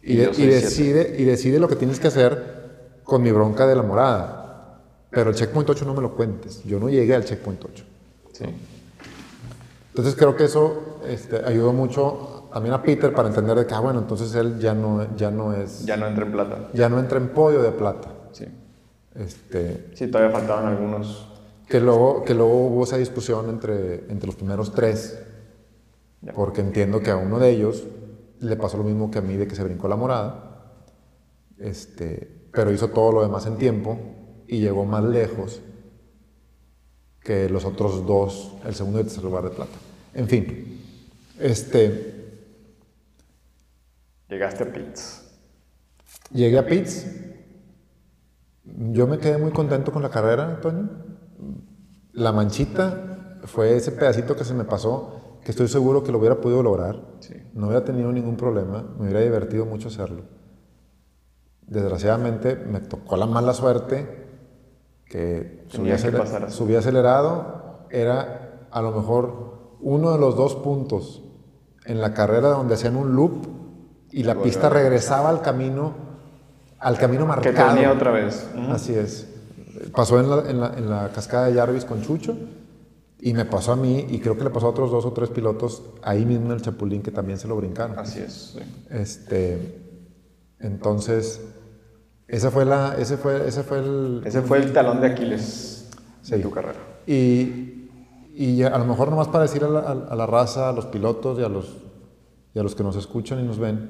[0.02, 2.58] Y, Y de- y decide, y decide lo que tienes que hacer
[3.04, 4.80] con mi bronca de la morada.
[5.10, 6.62] Pero el checkpoint 8 no me lo cuentes.
[6.64, 7.84] Yo no llegué al checkpoint 8.
[8.32, 8.44] Sí.
[9.90, 13.80] Entonces creo que eso este, ayudó mucho también a Peter para entender de que, ah,
[13.80, 16.68] bueno, entonces él ya no, ya no es, Ya no entré en plata.
[16.72, 18.08] ya no entra en podio de plata.
[18.32, 18.46] Sí.
[19.16, 21.26] Este, Sí, todavía faltaban algunos.
[21.68, 25.18] Que luego, que luego hubo esa discusión entre, entre los primeros tres,
[26.22, 26.32] Ya.
[26.32, 27.84] porque entiendo que a uno de ellos
[28.40, 30.74] le pasó lo mismo que a mí de que se brincó la morada,
[31.58, 33.98] este, pero hizo todo lo demás en tiempo
[34.46, 35.60] y llegó más lejos
[37.20, 39.76] que los otros dos, el segundo y el tercer lugar de plata.
[40.14, 40.80] En fin,
[41.38, 42.18] este,
[44.28, 45.22] Llegaste a Pitts.
[46.32, 47.06] llegué a Pitts,
[48.64, 50.90] yo me quedé muy contento con la carrera, Toño.
[52.12, 56.42] La manchita fue ese pedacito que se me pasó, que estoy seguro que lo hubiera
[56.42, 57.00] podido lograr.
[57.20, 57.32] Sí.
[57.54, 60.24] No hubiera tenido ningún problema, me hubiera divertido mucho hacerlo.
[61.66, 64.26] Desgraciadamente me tocó la mala suerte
[65.06, 71.22] que subí, que aceler- subí acelerado, era a lo mejor uno de los dos puntos
[71.86, 73.46] en la carrera donde hacían un loop
[74.10, 75.94] y la pista regresaba al camino,
[76.78, 77.74] al camino Que marcado.
[77.74, 78.50] tenía otra vez.
[78.70, 79.34] Así es.
[79.96, 82.36] Pasó en la, en, la, en la cascada de Jarvis con Chucho
[83.20, 85.30] y me pasó a mí y creo que le pasó a otros dos o tres
[85.30, 87.98] pilotos ahí mismo en el Chapulín que también se lo brincaron.
[87.98, 88.54] Así es.
[88.56, 88.60] sí.
[88.90, 89.82] Este,
[90.60, 91.40] entonces,
[92.28, 94.22] esa fue la, ese fue, ese fue el...
[94.24, 95.88] Ese fue el talón de Aquiles
[96.28, 96.78] de tu carrera.
[97.06, 97.88] Y,
[98.34, 100.86] y a lo mejor nomás para decir a la, a- a la raza, a los
[100.86, 101.76] pilotos y a los,
[102.54, 103.88] y a los que nos escuchan y nos ven,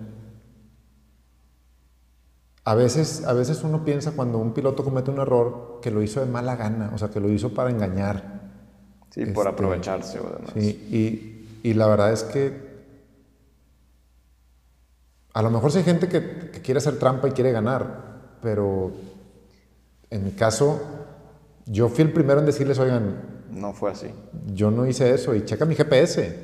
[2.64, 6.20] a veces, a veces uno piensa cuando un piloto comete un error que lo hizo
[6.20, 8.38] de mala gana, o sea, que lo hizo para engañar.
[9.11, 10.51] Sí, por Este, aprovecharse o demás.
[10.55, 12.69] Sí, y, y la verdad es que
[15.35, 18.91] a lo mejor sí hay gente que, que quiere hacer trampa y quiere ganar, pero
[20.11, 20.81] en mi caso,
[21.67, 23.17] yo fui el primero en decirles, oigan,
[23.51, 24.09] No fue así.
[24.47, 26.35] yo no hice eso y checa mi GPS,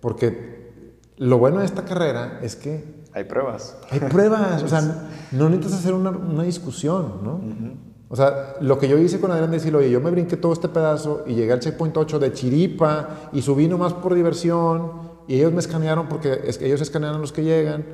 [0.00, 3.76] porque lo bueno de esta carrera es que Hay pruebas.
[3.90, 4.80] hay pruebas, o sea,
[5.32, 7.40] no necesitas hacer una, una discusión, ¿no?
[8.12, 10.68] O sea, lo que yo hice con Adrián, decirle, oye, yo me brinqué todo este
[10.68, 14.92] pedazo y llegué al checkpoint 8 de chiripa y subí nomás por diversión
[15.26, 17.86] y ellos me escanearon porque es que ellos escanean a los que llegan.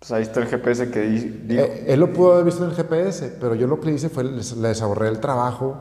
[0.00, 1.62] Pues ahí está el GPS que di- digo.
[1.62, 4.24] Eh, él lo pudo haber visto en el GPS, pero yo lo que hice fue
[4.24, 5.76] les, les ahorré el trabajo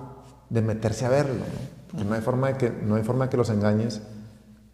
[0.51, 1.33] de meterse a verlo.
[1.33, 1.89] ¿no?
[1.89, 4.01] Porque no hay forma de que, no hay forma de que los engañes.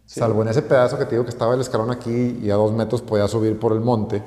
[0.04, 2.72] Salvo en ese pedazo que te digo que estaba el escalón aquí y a dos
[2.72, 4.22] metros podía subir por el monte.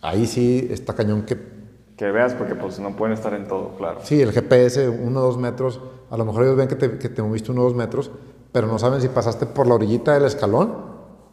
[0.00, 1.58] Ahí sí está cañón que
[2.00, 4.00] Que veas, porque pues no pueden estar en todo, claro.
[4.02, 7.10] Sí, el GPS, uno o dos metros, a lo mejor ellos ven que te, que
[7.10, 8.10] te moviste uno o dos metros,
[8.52, 10.72] pero no saben si pasaste por la orillita del escalón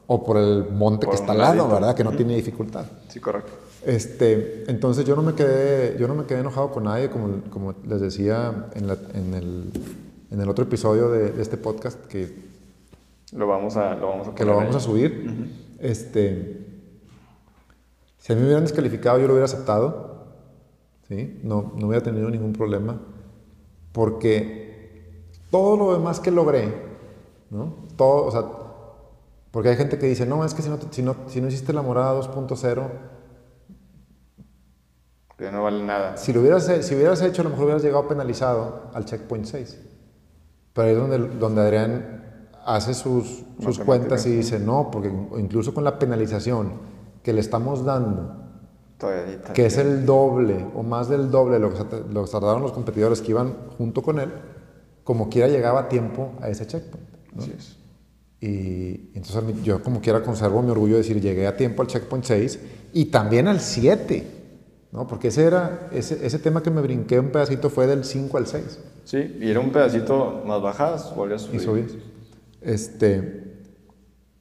[0.08, 1.70] o por el monte Por que está al lado.
[1.70, 1.96] ¿verdad?
[1.96, 2.84] Que no tiene dificultad.
[3.08, 3.50] Sí, correcto.
[3.86, 7.74] Este, entonces yo no me quedé, yo no me quedé enojado con nadie, como, como
[7.88, 9.72] les decía en, la- en el,
[10.32, 12.36] en el otro episodio de, de este podcast que,
[13.32, 14.84] Lo vamos a, lo vamos a que lo vamos a ahí.
[14.84, 15.50] subir.
[15.80, 16.66] Este,
[18.18, 20.17] si a mí me hubieran descalificado, yo lo hubiera aceptado.
[21.08, 21.40] ¿Sí?
[21.44, 23.00] No, no hubiera tenido ningún problema.
[23.92, 26.74] Porque todo lo demás que logré,
[27.50, 27.74] ¿no?
[27.96, 28.44] Todo, o sea,
[29.52, 31.74] porque hay gente que dice, no, es que si no, si no, si no hiciste
[31.74, 32.90] la morada 2.0,
[35.38, 36.18] Que no vale nada.
[36.18, 39.80] si lo hubieras, si hubieras hecho, a lo mejor hubieras llegado penalizado al checkpoint 6.
[40.74, 45.74] Pero ahí es donde, donde Adrián hace sus, sus cuentas y dice, no, porque incluso
[45.74, 46.74] con la penalización
[47.24, 48.47] que le estamos dando,
[48.98, 52.64] Todavía que es el doble o más del doble de lo que, lo que tardaron
[52.64, 54.30] los competidores que iban junto con él,
[55.04, 57.08] como quiera llegaba a tiempo a ese checkpoint.
[57.34, 57.44] ¿no?
[57.44, 57.78] Así es.
[58.40, 62.26] Y entonces yo como quiera conservo mi orgullo de decir, llegué a tiempo al checkpoint
[62.26, 62.60] 6
[62.94, 64.28] y también al 7,
[64.92, 65.08] ¿no?
[65.08, 68.48] Porque ese era, ese, ese tema que me brinqué un pedacito fue del 5 al
[68.48, 71.62] 6 Sí, y era un pedacito más bajadas, volvías a subir.
[71.62, 71.92] y subías.
[72.62, 73.56] Este,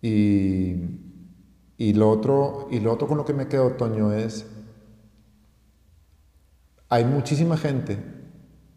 [0.03, 0.75] y,
[1.79, 4.47] y, lo otro, y lo otro con lo que me quedo, Toño, es,
[6.89, 7.99] hay muchísima gente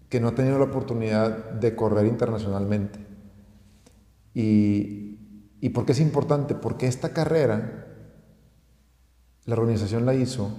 [0.09, 2.99] que no ha tenido la oportunidad de correr internacionalmente.
[4.33, 5.19] Y,
[5.61, 6.55] ¿Y por qué es importante?
[6.55, 7.85] Porque esta carrera,
[9.45, 10.49] la organización la hizo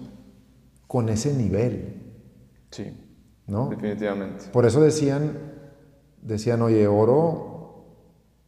[0.86, 1.96] con ese nivel,
[2.70, 2.96] Sí,
[3.46, 3.68] ¿no?
[3.68, 4.46] definitivamente.
[4.52, 5.38] Por eso decían,
[6.22, 7.48] decían, oye, oro,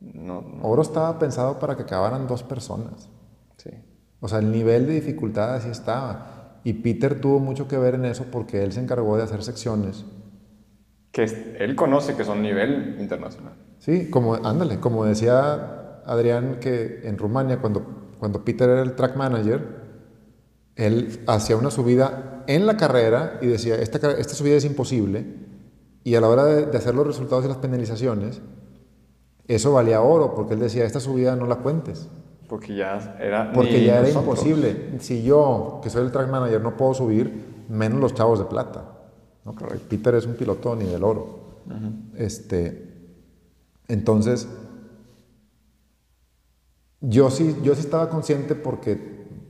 [0.01, 3.09] No, no, oro estaba pensado para que acabaran dos personas.
[4.23, 6.61] O sea, el nivel de dificultad así estaba.
[6.63, 10.05] Y Peter tuvo mucho que ver en eso porque él se encargó de hacer secciones.
[11.11, 11.25] Que
[11.59, 13.55] él conoce que son nivel internacional.
[13.81, 19.17] Sí, como, ándale, como decía Adrián que en Rumania, cuando, cuando Peter era el track
[19.17, 19.83] manager,
[20.77, 25.27] él hacía una subida en la carrera y decía, esta, esta subida es imposible.
[26.05, 28.41] Y a la hora de, de hacer los resultados y las penalizaciones,
[29.49, 32.09] eso valía oro, porque él decía, esta subida no la cuentes.
[32.53, 33.51] Porque ya era.
[33.51, 34.99] Porque era imposible.
[34.99, 38.85] Si yo, que soy el track manager, no puedo subir, menos los chavos de plata.
[39.89, 41.63] Peter es un piloto ni del oro.
[42.15, 42.93] este,
[43.89, 44.47] entonces,
[47.01, 48.99] yo sí, yo sí estaba consciente porque,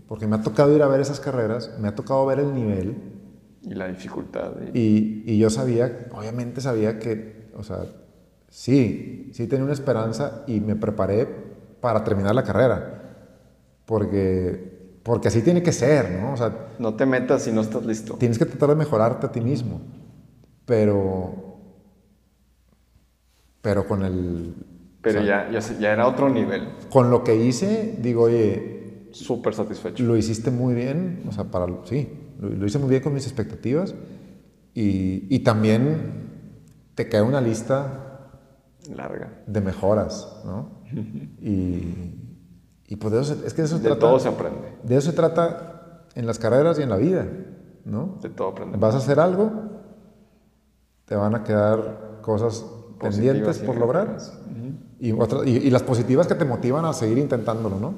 [0.06, 2.94] porque me ha tocado ir a ver esas carreras, me ha tocado ver el nivel
[3.62, 4.52] Y la dificultad.
[4.72, 7.84] y yo sabía, obviamente sabía que, o sea,
[8.48, 11.50] sí, sí tenía una esperanza y me preparé
[11.82, 13.00] para terminar la carrera.
[13.84, 16.32] Porque, porque así tiene que ser, ¿no?
[16.32, 18.14] O sea, No te metas si no estás listo.
[18.14, 19.82] tienes que tratar de mejorarte a ti mismo.
[20.64, 21.34] Pero,
[23.60, 24.54] pero con el,
[25.02, 26.68] Pero ya, ya, era otro nivel.
[26.90, 30.02] con lo que hice, digo, oye, Súper satisfecho.
[30.04, 32.08] lo hiciste muy bien, o sea, para, sí,
[32.40, 33.94] lo, lo hice muy bien con mis expectativas
[34.72, 36.30] y, y también
[36.94, 38.11] te queda una lista
[38.96, 39.42] Larga.
[39.46, 40.82] de mejoras, ¿no?
[41.40, 42.14] Y,
[42.88, 44.00] y pues de eso, se- es que de eso se De trata.
[44.00, 44.74] todo se aprende.
[44.82, 47.26] De eso se trata en las carreras y en la vida,
[47.84, 48.18] ¿no?
[48.20, 48.76] De todo aprende.
[48.78, 49.50] Vas a hacer algo,
[51.06, 52.64] te van a quedar cosas
[53.00, 54.16] pendientes por lograr
[55.00, 57.94] y, otras- y, y las positivas que te motivan a seguir intentándolo, ¿no?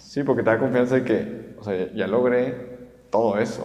[0.00, 3.64] Sí, porque te da confianza de que, o sea, ya logré todo eso.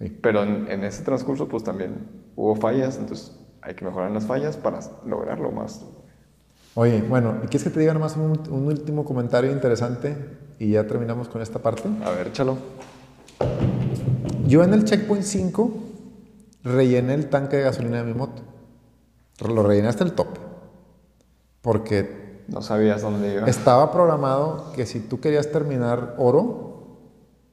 [0.00, 0.08] Sí.
[0.22, 1.96] Pero en, en ese transcurso, pues también
[2.36, 5.84] hubo fallas, entonces hay que mejorar las fallas para lograrlo más.
[6.74, 10.16] Oye, bueno, ¿y quieres que te diga nomás un, un último comentario interesante
[10.58, 11.88] y ya terminamos con esta parte?
[12.04, 12.56] A ver, échalo.
[14.46, 15.72] Yo en el checkpoint 5
[16.64, 18.42] rellené el tanque de gasolina de mi moto.
[19.48, 20.40] Lo rellené hasta el tope.
[21.62, 23.46] Porque No sabías dónde iba.
[23.46, 26.98] estaba programado que si tú querías terminar oro,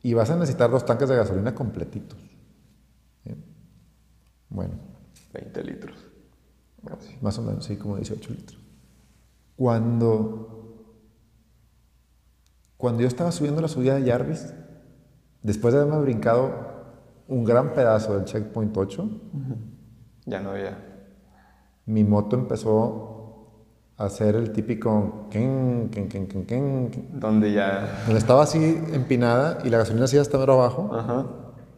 [0.04, 2.20] ibas a necesitar dos tanques de gasolina completitos.
[3.24, 3.36] ¿Sí?
[4.50, 4.74] Bueno,
[5.34, 5.98] 20 litros.
[6.86, 7.16] Casi.
[7.22, 8.60] más o menos, sí, como 18 litros.
[9.56, 10.84] Cuando,
[12.78, 14.54] cuando yo estaba subiendo la subida de Jarvis,
[15.44, 16.52] después de haberme brincado
[17.28, 19.10] un gran pedazo del checkpoint 8,
[20.26, 20.78] Ya no había.
[21.86, 23.08] mi moto empezó
[23.98, 28.02] a hacer el típico ken, ken, ken, ken, ken, Donde ya.
[28.06, 28.58] donde estaba así
[28.92, 31.28] empinada y la gasolina hacía hasta mero abajo Ajá.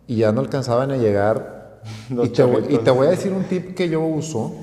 [0.07, 1.62] y ya no alcanzaban a llegar.
[2.23, 4.53] Y te, voy, y te voy a decir un tip que yo uso.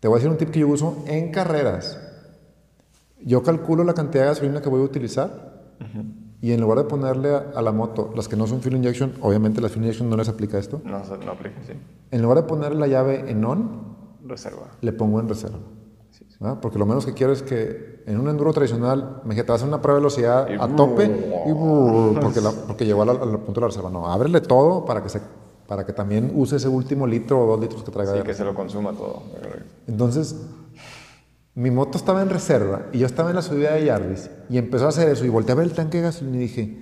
[0.00, 1.98] Te voy a decir un tip que yo uso en carreras.
[3.24, 5.52] Yo calculo la cantidad de gasolina que voy a utilizar
[6.40, 9.12] y en lugar de ponerle a, a la moto las que no son fuel injection,
[9.20, 10.80] obviamente la fuel injection no les aplica esto.
[10.84, 11.72] No, no aplica, sí.
[12.10, 13.96] En lugar de ponerle la llave en on,
[14.26, 14.66] Reserva.
[14.80, 15.58] le pongo en reserva.
[16.40, 16.58] ¿verdad?
[16.60, 19.54] Porque lo menos que quiero es que en un enduro tradicional, me te vas a
[19.54, 21.52] hacer una prueba de velocidad Y a tope y
[22.20, 23.90] porque, la- porque llegó al, al punto de la reserva.
[23.90, 25.20] No, ábrele todo para que, se,
[25.72, 28.12] para que también use ese último litro o dos litros que traiga.
[28.12, 29.22] Sí, de que se lo consuma todo.
[29.88, 30.36] Entonces,
[31.54, 34.84] mi moto estaba en reserva y yo estaba en la subida de Jarvis y empezó
[34.84, 36.78] a hacer eso y volteé a ver el tanque de gasolina y dije,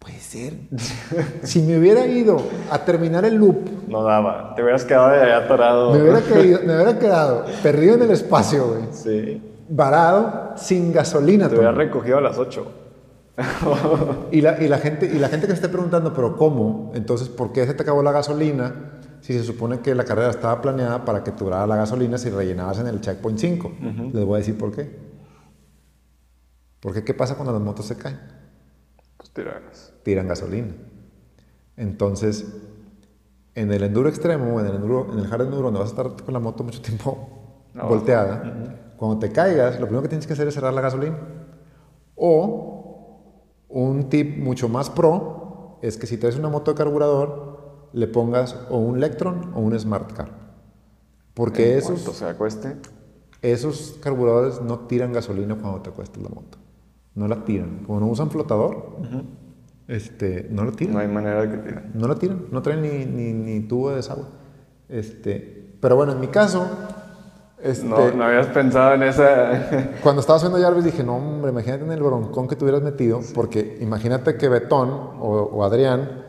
[0.00, 0.54] puede ser.
[1.44, 2.42] si me hubiera ido
[2.72, 4.52] a terminar el loop, No daba.
[4.56, 5.92] Te hubieras quedado de allá atorado.
[5.94, 8.82] me hubiera, caído- me hubiera quedado perdido en el espacio, güey.
[8.90, 9.40] Sí.
[9.68, 11.48] Varado, sin gasolina.
[11.48, 11.84] Te hubieras Tony.
[11.84, 12.66] recogido a las 8.
[14.30, 16.92] Y la, y, la gente, y la gente que se esté preguntando, pero ¿cómo?
[16.94, 20.60] Entonces, ¿por qué se te acabó la gasolina si se supone que la carrera estaba
[20.60, 23.72] planeada para que durara la gasolina si rellenabas en el checkpoint 5?
[24.12, 24.98] Les voy a decir por qué.
[26.80, 28.18] Porque ¿qué pasa cuando las motos se caen?
[29.16, 29.92] Pues tiranas.
[30.02, 30.74] Tiran gasolina.
[31.76, 32.46] Entonces,
[33.54, 36.24] en el enduro extremo, en el, enduro, en el hard enduro, donde vas a estar
[36.24, 37.28] con la moto mucho tiempo
[37.74, 37.88] Abajo.
[37.88, 41.18] volteada, cuando te caigas, lo primero que tienes que hacer es cerrar la gasolina.
[42.16, 42.71] O
[43.72, 48.56] un tip mucho más pro es que si traes una moto de carburador, le pongas
[48.70, 50.30] o un Lectron o un Smart Car.
[51.34, 52.76] Porque esos, se acueste.
[53.40, 56.58] esos carburadores no tiran gasolina cuando te acuestas la moto.
[57.14, 57.84] No la tiran.
[57.86, 58.96] Como no usan flotador,
[59.88, 60.94] este, no la tiran.
[60.94, 61.90] No hay manera de que tiren.
[61.94, 64.26] No la tiran, no traen ni, ni, ni tubo de desagüe.
[64.88, 66.66] Este, pero bueno, en mi caso,
[67.62, 69.90] este, No, no habías pensado en esa.
[70.02, 73.20] cuando estaba haciendo Jarvis dije, no, hombre, imagínate en el broncón que te hubieras metido,
[73.34, 76.24] porque imagínate que Betón o, o Adrián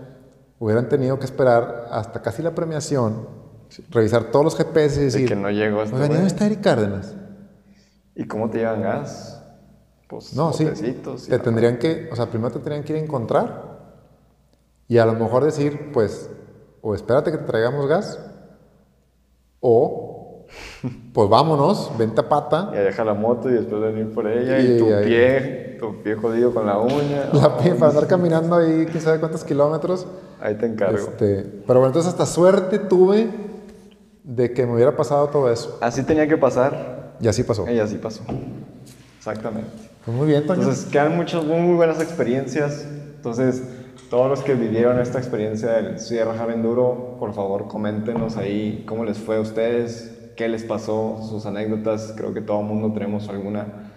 [0.60, 3.28] hubieran tenido que esperar hasta casi la premiación,
[3.90, 6.18] revisar todos los GPS y de decir, que no llegó este oigan, ¿y güey.
[6.20, 7.16] ¿dónde está Eric Cárdenas?
[8.16, 9.44] ¿Y cómo te llevan gas?
[10.08, 10.66] Pues No, sí,
[11.28, 13.74] te tendrían que, o sea, primero te tendrían que ir a encontrar
[14.88, 16.30] y a lo mejor decir, pues,
[16.82, 18.20] o espérate que te traigamos gas,
[19.60, 20.13] o,
[21.14, 24.74] pues vámonos, vente a pata, Y deja la moto y después venir por ella Y
[24.76, 27.30] y, tu ahí- pie, tu pie jodido con la uña.
[27.34, 30.06] la pie para andar caminando ahí, quién sabe cuántos kilómetros.
[30.42, 30.98] Ahí te encargo.
[30.98, 33.30] Este, pero bueno, entonces hasta suerte tuve
[34.24, 35.78] de que me hubiera pasado todo eso.
[35.82, 37.70] Así tenía que pasar Y así pasó.
[37.70, 38.24] y así pasó.
[39.18, 39.70] Exactamente.
[40.06, 40.62] Pues muy bien, Toño.
[40.62, 42.86] Entonces quedan muchas muy buenas experiencias.
[43.16, 43.64] Entonces,
[44.10, 49.18] todos los que vivieron esta experiencia del Sierra Enduro, por favor, coméntenos ahí cómo les
[49.18, 52.14] fue a ustedes, qué les pasó, sus anécdotas.
[52.18, 53.92] Creo que todo el mundo tenemos alguna.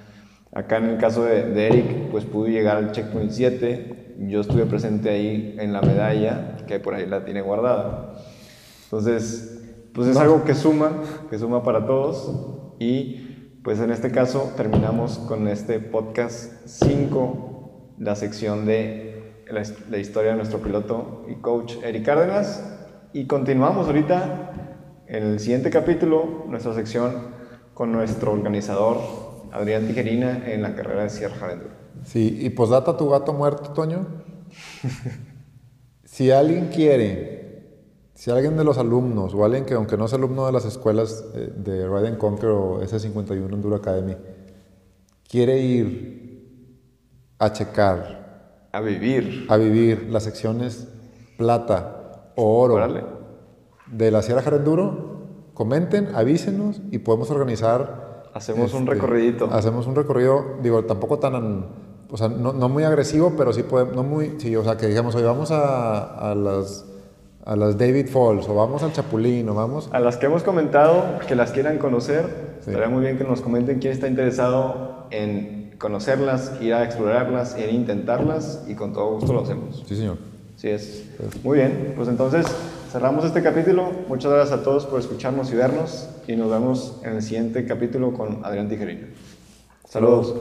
[0.53, 4.14] Acá en el caso de, de Eric, pues pudo llegar al checkpoint 7.
[4.28, 8.14] Yo estuve presente ahí en la medalla, que por ahí la tiene guardada.
[8.84, 9.62] Entonces,
[9.93, 12.74] pues es algo que suma, que suma para todos.
[12.78, 19.99] Y pues en este caso terminamos con este podcast 5, la sección de la, la
[19.99, 22.62] historia de nuestro piloto y coach Eric Cárdenas.
[23.12, 24.53] Y continuamos ahorita
[25.09, 27.14] en el siguiente capítulo, nuestra sección
[27.74, 28.98] con nuestro organizador
[29.52, 31.70] Adrián Tijerina en la carrera de Sierra Jalenduro.
[32.04, 34.07] Sí, y posdata tu gato muerto, Toño.
[36.04, 37.80] si alguien quiere,
[38.14, 41.24] si alguien de los alumnos, o alguien que aunque no es alumno de las escuelas
[41.34, 44.16] eh, de Ride and Conquer o S51 Enduro Academy,
[45.28, 46.16] quiere ir
[47.38, 49.46] a checar, A vivir.
[49.48, 50.88] a vivir las secciones
[51.36, 53.16] plata o oro Órale.
[53.91, 55.16] De la Sierra Jara Enduro,
[55.55, 59.49] comenten, avísenos y podemos organizar Hacemos un este, recorridito.
[59.51, 61.66] Hacemos un recorrido, digo, tampoco tan,
[62.11, 64.87] o sea, no, no muy agresivo, pero sí podemos, no muy, sí, o sea, que
[64.89, 66.84] digamos, hoy vamos a, a las,
[67.47, 71.03] a las David Falls, o vamos al Chapulín, o vamos, A las que hemos comentado,
[71.26, 72.70] que las quieran conocer, Sí.
[72.72, 77.61] estaría muy bien que nos comenten quién está interesado en conocerlas, ir a explorarlas, a
[77.61, 79.84] intentarlas y con todo gusto lo hacemos.
[79.87, 80.16] sí señor.
[80.57, 81.05] Así es.
[81.45, 82.45] Muy bien, pues entonces
[82.91, 83.91] cerramos este capítulo.
[84.09, 88.12] Muchas gracias a todos por escucharnos y vernos y nos vemos en el siguiente capítulo
[88.12, 89.09] con Adrián Tijerina.
[89.89, 90.34] Saludos.